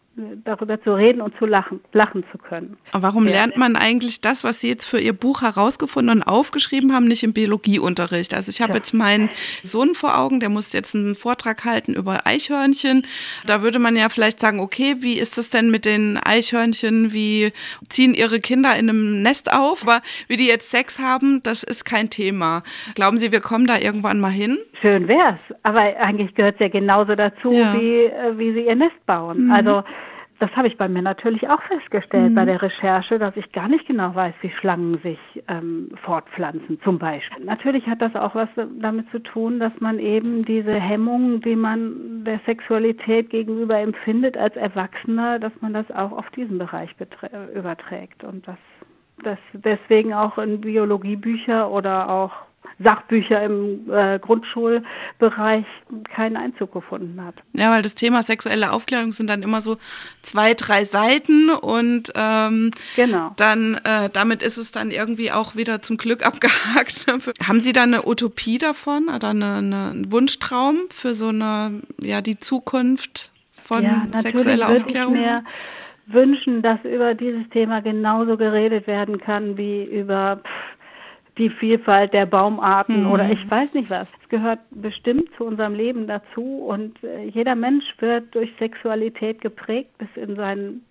darüber 0.44 0.82
zu 0.82 0.94
reden 0.94 1.22
und 1.22 1.38
zu 1.38 1.46
lachen, 1.46 1.80
lachen 1.94 2.24
zu 2.32 2.38
können. 2.38 2.78
Aber 2.92 3.04
warum 3.04 3.26
ja. 3.26 3.34
lernt 3.34 3.58
man 3.58 3.76
eigentlich 3.76 4.22
das, 4.22 4.44
was 4.44 4.62
Sie 4.62 4.70
jetzt 4.70 4.86
für 4.86 5.00
Ihr 5.00 5.14
Buch 5.14 5.42
herausgefunden 5.42 6.18
und 6.18 6.24
aufgeschrieben 6.24 6.94
haben, 6.94 7.08
nicht 7.08 7.24
im 7.24 7.34
Biologieunterricht? 7.34 8.34
Also 8.34 8.50
ich 8.50 8.62
habe 8.62 8.74
ja. 8.74 8.78
jetzt 8.78 8.94
meinen 8.94 9.30
Sohn 9.64 9.94
vor 9.96 10.18
Augen, 10.18 10.40
der 10.40 10.50
muss 10.50 10.74
jetzt 10.74 10.96
einen 10.96 11.16
Vortrag 11.16 11.66
halten 11.66 11.94
über 11.94 12.26
Eichhörnchen. 12.26 13.06
Da 13.46 13.62
würde 13.62 13.80
man 13.80 13.96
ja 13.96 14.10
vielleicht 14.10 14.40
sagen, 14.40 14.60
okay, 14.60 14.98
wie 15.00 15.18
ist 15.18 15.38
es 15.38 15.50
denn 15.50 15.72
mit 15.72 15.86
den 15.86 16.18
Eichhörnchen? 16.18 17.14
Wie 17.14 17.52
ziehen 17.90 18.14
ihre 18.14 18.40
Kinder 18.40 18.76
in 18.76 18.90
einem 18.90 19.22
Nest 19.22 19.52
auf? 19.52 19.84
Aber 19.84 20.02
wie 20.28 20.36
die 20.36 20.48
jetzt 20.48 20.70
Sex 20.72 21.00
haben, 21.00 21.42
das 21.44 21.64
ist 21.64 21.86
kein 21.86 22.10
Thema. 22.10 22.64
Glauben 22.96 23.18
Sie, 23.18 23.32
wir 23.32 23.42
kommen 23.42 23.68
da 23.68 23.78
irgendwann 23.78 24.20
mal 24.20 24.30
hin? 24.30 24.58
Schön 24.82 25.08
wär's. 25.08 25.40
Aber 25.64 25.80
eigentlich 25.80 26.34
gehört 26.36 26.56
es 26.56 26.62
ja 26.62 26.68
genauso 26.70 27.16
dazu, 27.16 27.52
ja. 27.52 27.74
wie, 27.74 28.06
äh, 28.06 28.38
wie 28.38 28.54
sie 28.54 28.66
ihr 28.66 28.76
Nest 28.76 29.06
bauen. 29.06 29.46
Mhm. 29.46 29.52
Also 29.52 29.84
das 30.40 30.50
habe 30.56 30.68
ich 30.68 30.78
bei 30.78 30.88
mir 30.88 31.02
natürlich 31.02 31.50
auch 31.50 31.62
festgestellt 31.64 32.32
mhm. 32.32 32.36
bei 32.36 32.46
der 32.46 32.62
Recherche, 32.62 33.20
dass 33.20 33.36
ich 33.36 33.52
gar 33.52 33.68
nicht 33.68 33.86
genau 33.86 34.16
weiß, 34.16 34.34
wie 34.42 34.50
Schlangen 34.50 34.98
sich 35.00 35.20
ähm, 35.48 35.92
fortpflanzen, 36.04 36.80
zum 36.82 36.98
Beispiel. 36.98 37.44
Natürlich 37.46 37.86
hat 37.88 38.02
das 38.02 38.16
auch 38.16 38.36
was 38.36 38.50
damit 38.80 39.10
zu 39.12 39.20
tun, 39.20 39.60
dass 39.60 39.74
man 39.80 40.00
eben 40.00 40.46
diese 40.46 40.74
Hemmungen, 40.74 41.42
die 41.42 41.56
man 41.56 42.24
der 42.24 42.40
Sexualität 42.46 43.30
gegenüber 43.30 43.78
empfindet 43.78 44.38
als 44.38 44.56
Erwachsener, 44.56 45.40
dass 45.40 45.54
man 45.62 45.74
das 45.74 45.90
auch 45.92 46.12
auf 46.12 46.30
diesen 46.32 46.58
Bereich 46.58 46.96
überträgt 47.54 48.24
und 48.24 48.48
dass 48.48 48.58
das 49.24 49.38
deswegen 49.54 50.14
auch 50.14 50.38
in 50.38 50.62
Biologiebücher 50.62 51.70
oder 51.70 52.10
auch 52.10 52.32
Sachbücher 52.82 53.44
im 53.44 53.92
äh, 53.92 54.20
Grundschulbereich 54.20 55.66
keinen 56.14 56.38
Einzug 56.38 56.72
gefunden 56.72 57.24
hat. 57.24 57.36
Ja, 57.54 57.72
weil 57.72 57.82
das 57.82 57.96
Thema 57.96 58.24
sexuelle 58.24 58.72
Aufklärung 58.72 59.12
sind 59.12 59.30
dann 59.30 59.44
immer 59.44 59.62
so 59.62 59.78
zwei, 60.22 60.54
drei 60.54 60.84
Seiten 60.86 61.50
und 61.50 62.12
ähm, 62.16 62.72
genau. 62.96 63.34
dann 63.36 63.76
äh, 63.84 64.10
damit 64.12 64.42
ist 64.44 64.58
es 64.58 64.72
dann 64.72 64.92
irgendwie 64.92 65.32
auch 65.32 65.56
wieder 65.56 65.82
zum 65.82 65.98
Glück 65.98 66.26
abgehakt. 66.26 67.06
Haben 67.46 67.60
Sie 67.60 67.74
da 67.74 67.84
eine 67.84 68.08
Utopie 68.08 68.58
davon 68.58 69.10
oder 69.10 69.30
eine, 69.30 69.56
eine, 69.56 69.90
einen 69.90 70.12
Wunschtraum 70.12 70.78
für 70.90 71.14
so 71.14 71.30
eine, 71.30 71.82
ja, 72.02 72.22
die 72.22 72.38
Zukunft 72.38 73.32
von 73.52 73.84
ja, 73.84 74.08
sexueller 74.14 74.70
Aufklärung? 74.70 75.16
Ich 75.16 75.22
mir 75.22 75.44
wünschen, 76.12 76.62
dass 76.62 76.80
über 76.84 77.14
dieses 77.14 77.48
Thema 77.50 77.82
genauso 77.82 78.38
geredet 78.38 78.88
werden 78.88 79.20
kann 79.20 79.58
wie 79.58 79.84
über 79.84 80.42
die 81.40 81.50
Vielfalt 81.50 82.14
der 82.14 82.26
Baumarten 82.26 83.06
mhm. 83.06 83.12
oder 83.12 83.30
ich 83.32 83.50
weiß 83.50 83.74
nicht 83.74 83.90
was. 83.90 84.12
Es 84.22 84.30
gehört 84.30 84.60
bestimmt 84.70 85.30
zu 85.38 85.46
unserem 85.46 85.74
Leben 85.74 86.06
dazu 86.06 86.44
und 86.44 87.04
äh, 87.04 87.26
jeder 87.26 87.56
Mensch 87.56 87.96
wird 88.00 88.36
durch 88.36 88.52
Sexualität 88.60 89.42
geprägt 89.42 89.98
bis 89.98 90.10
in 90.16 90.36
seinen 90.36 90.86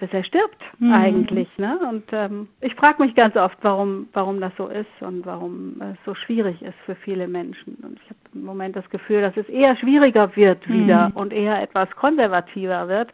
bis 0.00 0.12
er 0.12 0.24
stirbt 0.24 0.60
mhm. 0.80 0.92
eigentlich. 0.92 1.46
Ne? 1.58 1.78
Und 1.88 2.02
ähm, 2.10 2.48
ich 2.60 2.74
frage 2.74 3.00
mich 3.00 3.14
ganz 3.14 3.36
oft, 3.36 3.56
warum, 3.62 4.08
warum 4.12 4.40
das 4.40 4.52
so 4.58 4.66
ist 4.66 4.90
und 4.98 5.24
warum 5.24 5.80
es 5.80 5.96
so 6.04 6.12
schwierig 6.16 6.60
ist 6.60 6.74
für 6.84 6.96
viele 6.96 7.28
Menschen. 7.28 7.76
Und 7.84 8.00
ich 8.02 8.10
habe 8.10 8.18
im 8.34 8.44
Moment 8.44 8.74
das 8.74 8.90
Gefühl, 8.90 9.20
dass 9.20 9.36
es 9.36 9.48
eher 9.48 9.76
schwieriger 9.76 10.34
wird 10.34 10.68
wieder 10.68 11.10
mhm. 11.10 11.16
und 11.16 11.32
eher 11.32 11.62
etwas 11.62 11.88
konservativer 11.92 12.88
wird 12.88 13.12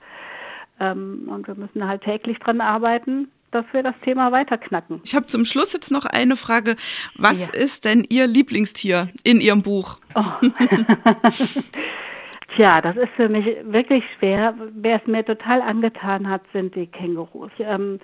Ähm, 0.81 1.29
und 1.31 1.47
wir 1.47 1.55
müssen 1.55 1.87
halt 1.87 2.03
täglich 2.03 2.39
dran 2.39 2.61
arbeiten, 2.61 3.31
dass 3.51 3.65
wir 3.73 3.83
das 3.83 3.95
Thema 4.05 4.33
weiterknacken. 4.33 5.01
Ich 5.05 5.15
habe 5.15 5.27
zum 5.27 5.45
Schluss 5.45 5.73
jetzt 5.73 5.91
noch 5.91 6.05
eine 6.05 6.37
Frage. 6.37 6.77
Was 7.17 7.49
ja. 7.49 7.55
ist 7.55 7.85
denn 7.85 8.05
Ihr 8.09 8.27
Lieblingstier 8.27 9.09
in 9.25 9.41
Ihrem 9.41 9.63
Buch? 9.63 9.99
Oh. 10.15 10.25
Tja, 12.57 12.81
das 12.81 12.97
ist 12.97 13.11
für 13.17 13.29
mich 13.29 13.47
wirklich 13.65 14.05
schwer. 14.19 14.55
Wer 14.75 15.01
es 15.01 15.07
mir 15.07 15.25
total 15.25 15.63
angetan 15.63 16.29
hat, 16.29 16.43
sind 16.53 16.75
die 16.75 16.87
Kängurus. 16.87 17.51
Ich 17.59 17.65
ähm, 17.65 18.01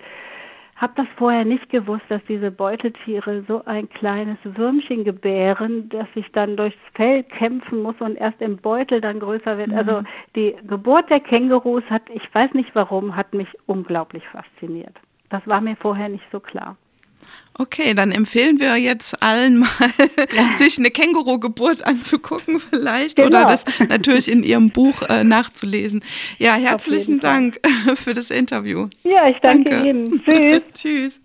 habe 0.77 0.93
das 0.95 1.07
vorher 1.17 1.43
nicht 1.43 1.69
gewusst, 1.69 2.05
dass 2.07 2.21
diese 2.29 2.51
Beuteltiere 2.51 3.43
so 3.47 3.65
ein 3.65 3.89
kleines 3.89 4.37
Würmchen 4.43 5.03
gebären, 5.03 5.89
das 5.89 6.07
sich 6.13 6.31
dann 6.31 6.55
durchs 6.55 6.77
Fell 6.93 7.23
kämpfen 7.23 7.81
muss 7.81 7.95
und 7.99 8.15
erst 8.15 8.41
im 8.41 8.57
Beutel 8.57 9.01
dann 9.01 9.19
größer 9.19 9.57
wird. 9.57 9.73
Also 9.73 9.91
mhm. 9.91 9.97
Also 9.97 10.09
die 10.35 10.55
Geburt 10.67 11.09
der 11.09 11.19
Kängurus 11.19 11.83
hat, 11.89 12.03
ich 12.13 12.33
weiß 12.33 12.53
nicht 12.53 12.73
warum, 12.73 13.15
hat 13.15 13.33
mich 13.33 13.47
unglaublich 13.65 14.23
fasziniert. 14.27 14.95
Das 15.29 15.45
war 15.45 15.61
mir 15.61 15.75
vorher 15.75 16.09
nicht 16.09 16.23
so 16.31 16.39
klar. 16.39 16.77
Okay, 17.59 17.95
dann 17.95 18.11
empfehlen 18.11 18.59
wir 18.59 18.75
jetzt 18.75 19.21
allen 19.23 19.57
mal, 19.57 19.67
ja. 20.35 20.51
sich 20.57 20.77
eine 20.77 20.91
Känguru-Geburt 20.91 21.83
anzugucken 21.83 22.59
vielleicht 22.59 23.15
genau. 23.15 23.27
oder 23.27 23.45
das 23.45 23.65
natürlich 23.89 24.31
in 24.31 24.43
Ihrem 24.43 24.69
Buch 24.69 25.01
äh, 25.09 25.23
nachzulesen. 25.23 26.03
Ja, 26.37 26.53
herzlichen 26.53 27.19
Dank 27.19 27.59
für 27.95 28.13
das 28.13 28.29
Interview. 28.29 28.89
Ja, 29.03 29.27
ich 29.27 29.37
danke, 29.39 29.71
danke. 29.71 29.89
Ihnen. 29.89 30.23
Tschüss. 30.23 30.61
Tschüss. 30.75 31.19